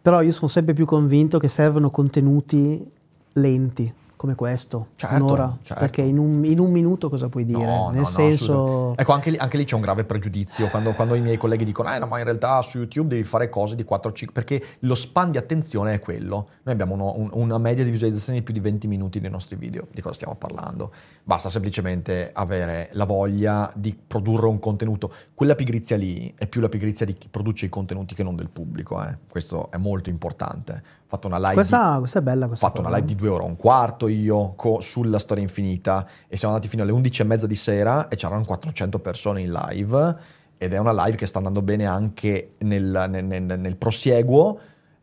[0.00, 2.90] Però io sono sempre più convinto che servono contenuti
[3.32, 3.92] lenti
[4.24, 5.82] come questo, Certo, un'ora, certo.
[5.82, 7.62] perché in un, in un minuto cosa puoi dire?
[7.62, 8.94] No, Nel no, senso...
[8.96, 11.92] ecco, anche lì, anche lì c'è un grave pregiudizio quando, quando i miei colleghi dicono,
[11.94, 15.30] eh no, ma in realtà su YouTube devi fare cose di 4-5, perché lo span
[15.30, 16.48] di attenzione è quello.
[16.62, 19.56] Noi abbiamo uno- un- una media di visualizzazione di più di 20 minuti nei nostri
[19.56, 19.86] video.
[19.92, 20.90] Di cosa stiamo parlando?
[21.22, 25.12] Basta semplicemente avere la voglia di produrre un contenuto.
[25.34, 28.48] Quella pigrizia lì è più la pigrizia di chi produce i contenuti che non del
[28.48, 29.02] pubblico.
[29.06, 29.18] eh.
[29.28, 30.82] Questo è molto importante.
[31.14, 33.14] Ho fatto una live di- Questa, questa è bella ho questa fatto una live di
[33.14, 36.04] due ore e un quarto io co- sulla storia infinita.
[36.26, 39.52] E siamo andati fino alle 11 e mezza di sera e c'erano 400 persone in
[39.52, 40.16] live.
[40.58, 44.58] Ed è una live che sta andando bene anche nel, nel- nel- nel prosieguo.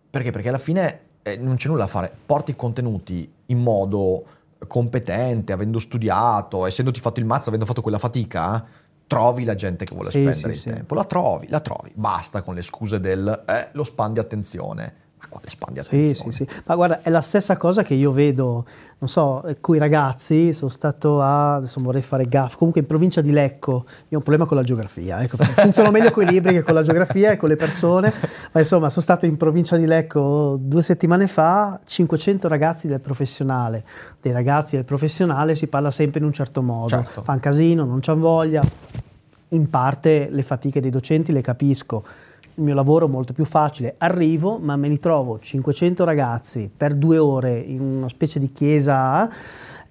[0.09, 0.31] Perché?
[0.31, 4.25] Perché alla fine eh, non c'è nulla da fare, porti i contenuti in modo
[4.67, 8.63] competente, avendo studiato, essendoti fatto il mazzo, avendo fatto quella fatica,
[9.07, 10.69] trovi la gente che vuole Sì, spendere sì, il sì.
[10.77, 14.93] tempo, la trovi, la trovi, basta con le scuse del eh, lo span di attenzione.
[15.22, 16.31] Ma quale span di Sì, attenzione?
[16.31, 16.61] sì, sì.
[16.65, 18.65] Ma guarda, è la stessa cosa che io vedo,
[18.98, 23.22] non so, con i ragazzi, sono stato a, adesso vorrei fare gaff, comunque in provincia
[23.22, 26.53] di Lecco, io ho un problema con la geografia, ecco, funziono meglio con i libri
[26.53, 28.11] che con la geografia e con le persone,
[28.52, 33.84] ma insomma sono stato in provincia di Lecco due settimane fa, 500 ragazzi del professionale,
[34.19, 37.22] dei ragazzi del professionale si parla sempre in un certo modo, Certo.
[37.23, 38.61] fa un casino, non c'han voglia,
[39.49, 42.03] in parte le fatiche dei docenti le capisco.
[42.56, 43.95] Il mio lavoro molto più facile.
[43.98, 49.30] Arrivo, ma me li trovo 500 ragazzi per due ore in una specie di chiesa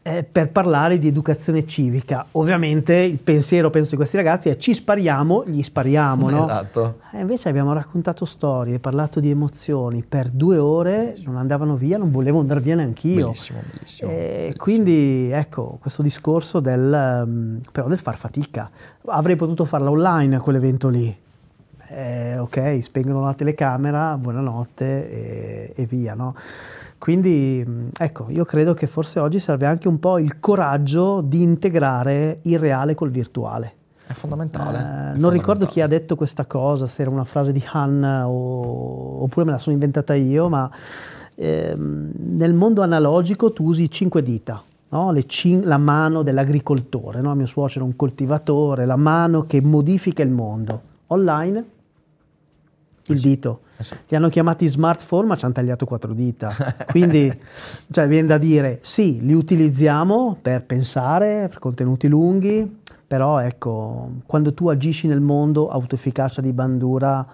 [0.03, 2.27] eh, per parlare di educazione civica.
[2.33, 6.45] Ovviamente il pensiero, penso, di questi ragazzi è ci spariamo, gli spariamo, no?
[6.45, 7.01] Esatto.
[7.13, 12.11] E invece abbiamo raccontato storie, parlato di emozioni per due ore, non andavano via, non
[12.11, 13.27] volevo andare via neanch'io.
[13.27, 14.11] Bellissimo, bellissimo.
[14.11, 18.71] E quindi ecco questo discorso del, ehm, però del far fatica.
[19.07, 21.29] Avrei potuto farla online quell'evento lì.
[21.93, 26.35] Eh, ok, spengono la telecamera, buonanotte e, e via, no?
[26.99, 31.43] Quindi mh, ecco, io credo che forse oggi serve anche un po' il coraggio di
[31.43, 33.73] integrare il reale col virtuale.
[34.07, 34.79] È fondamentale.
[34.79, 35.33] Eh, è non fondamentale.
[35.33, 39.51] ricordo chi ha detto questa cosa, se era una frase di Han o- oppure me
[39.53, 40.71] la sono inventata io, ma
[41.35, 44.63] ehm, nel mondo analogico tu usi cinque dita.
[44.91, 45.13] no?
[45.27, 47.35] Cin- la mano dell'agricoltore, no?
[47.35, 50.83] mio suocero è un coltivatore, la mano che modifica il mondo.
[51.09, 51.65] Online,
[53.13, 53.61] il dito.
[54.09, 56.51] Li hanno chiamati smartphone, ma ci hanno tagliato quattro dita.
[56.91, 57.33] Quindi,
[57.91, 64.53] cioè, viene da dire, sì, li utilizziamo per pensare, per contenuti lunghi, però ecco, quando
[64.55, 67.27] tu agisci nel mondo, autoefficacia di bandura,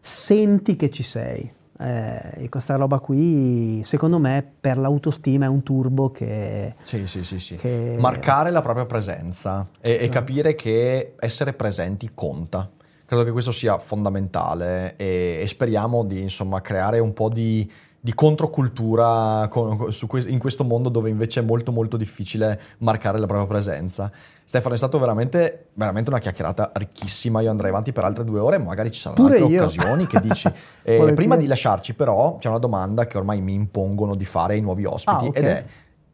[0.00, 1.52] senti che ci sei.
[1.80, 6.74] Eh, e questa roba qui, secondo me, per l'autostima è un turbo che...
[6.82, 7.54] Sì, sì, sì, sì.
[7.54, 12.68] che- Marcare la propria presenza e, e capire che essere presenti conta.
[13.08, 17.66] Credo che questo sia fondamentale e, e speriamo di insomma, creare un po' di,
[17.98, 23.24] di controcultura con- su in questo mondo dove invece è molto molto difficile marcare la
[23.24, 24.12] propria presenza.
[24.44, 27.40] Stefano, è stato veramente, veramente una chiacchierata ricchissima.
[27.40, 29.62] Io andrei avanti per altre due ore, magari ci saranno Pure altre io.
[29.62, 30.06] occasioni.
[30.06, 30.52] Che dici?
[30.88, 34.60] Eh, prima di lasciarci, però, c'è una domanda che ormai mi impongono di fare ai
[34.60, 35.36] nuovi ospiti Ah, ok.
[35.36, 35.64] ed è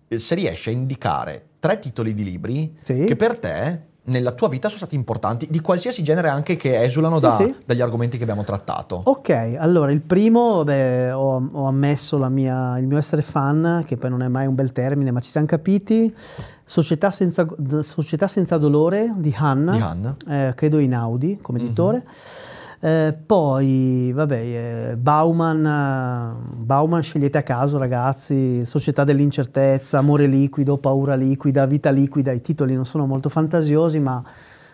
[0.09, 3.05] eh, se riesci a indicare tre titoli di libri Sì.
[3.05, 7.17] che per te nella tua vita sono stati importanti, di qualsiasi genere anche che esulano
[7.17, 7.55] Sì, da- sì.
[7.65, 9.01] dagli argomenti che abbiamo trattato.
[9.05, 13.97] Ok, allora il primo, beh, ho, ho ammesso la mia- il mio essere fan, che
[13.97, 16.15] poi non è mai un bel termine, ma ci siamo capiti.
[16.67, 17.47] Società senza,
[17.81, 20.15] Società senza dolore di Han, Di Han.
[20.29, 21.65] eh, credo in Audi come Mhm.
[21.67, 22.05] editore.
[22.85, 31.15] Eh, poi, vabbè, eh, Bauman, Bauman scegliete a caso ragazzi, Società dell'incertezza, Amore liquido, Paura
[31.15, 34.23] liquida, Vita liquida, i titoli non sono molto fantasiosi, ma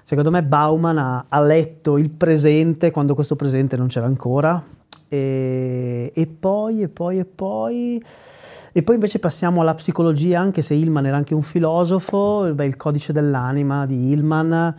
[0.03, 4.61] secondo me Bauman ha, ha letto il presente quando questo presente non c'era ancora.
[5.07, 8.05] E, e poi, e poi, e poi...
[8.73, 12.77] E poi invece passiamo alla psicologia, anche se Hillman era anche un filosofo, beh, il
[12.77, 14.75] codice dell'anima di Hillman,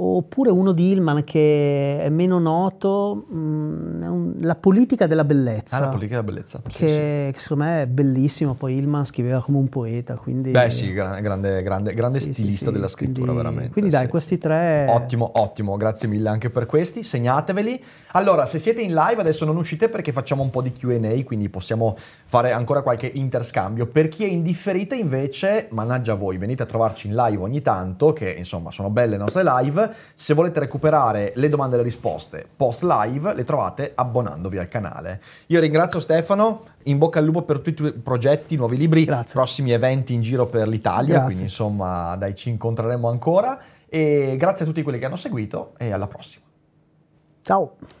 [0.00, 5.76] oppure uno di Hillman che è meno noto, mm, la politica della bellezza.
[5.76, 6.60] Ah, la politica della bellezza.
[6.68, 10.52] Sì, che, che secondo me è bellissimo, poi Hillman scriveva come un poeta, quindi...
[10.52, 13.72] Beh sì, gra- grande, grande, grande Sì, sì, stilista sì, della scrittura, quindi- veramente.
[13.72, 14.40] Quindi dai, sì, questi sì.
[14.40, 14.86] tre...
[14.88, 17.82] Ottimo, ottimo, grazie mille anche per questi, segnateveli.
[18.12, 21.48] Allora, se siete in live adesso non uscite perché facciamo un po' di Q&A, quindi
[21.48, 23.86] possiamo fare ancora qualche interscambio.
[23.86, 28.30] Per chi è indifferita invece, mannaggia voi, venite a trovarci in live ogni tanto, che
[28.30, 29.87] insomma sono belle le nostre live.
[30.14, 35.20] Se volete recuperare le domande e le risposte post live, le trovate abbonandovi al canale.
[35.46, 39.72] Io ringrazio Stefano, in bocca al lupo per tutti i tuoi progetti, nuovi libri, prossimi
[39.72, 41.24] eventi in giro per l'Italia, Grazie.
[41.24, 43.58] quindi insomma dai ci incontreremo ancora.
[43.90, 46.44] E grazie a tutti quelli che hanno seguito e alla prossima.
[47.42, 47.97] Ciao!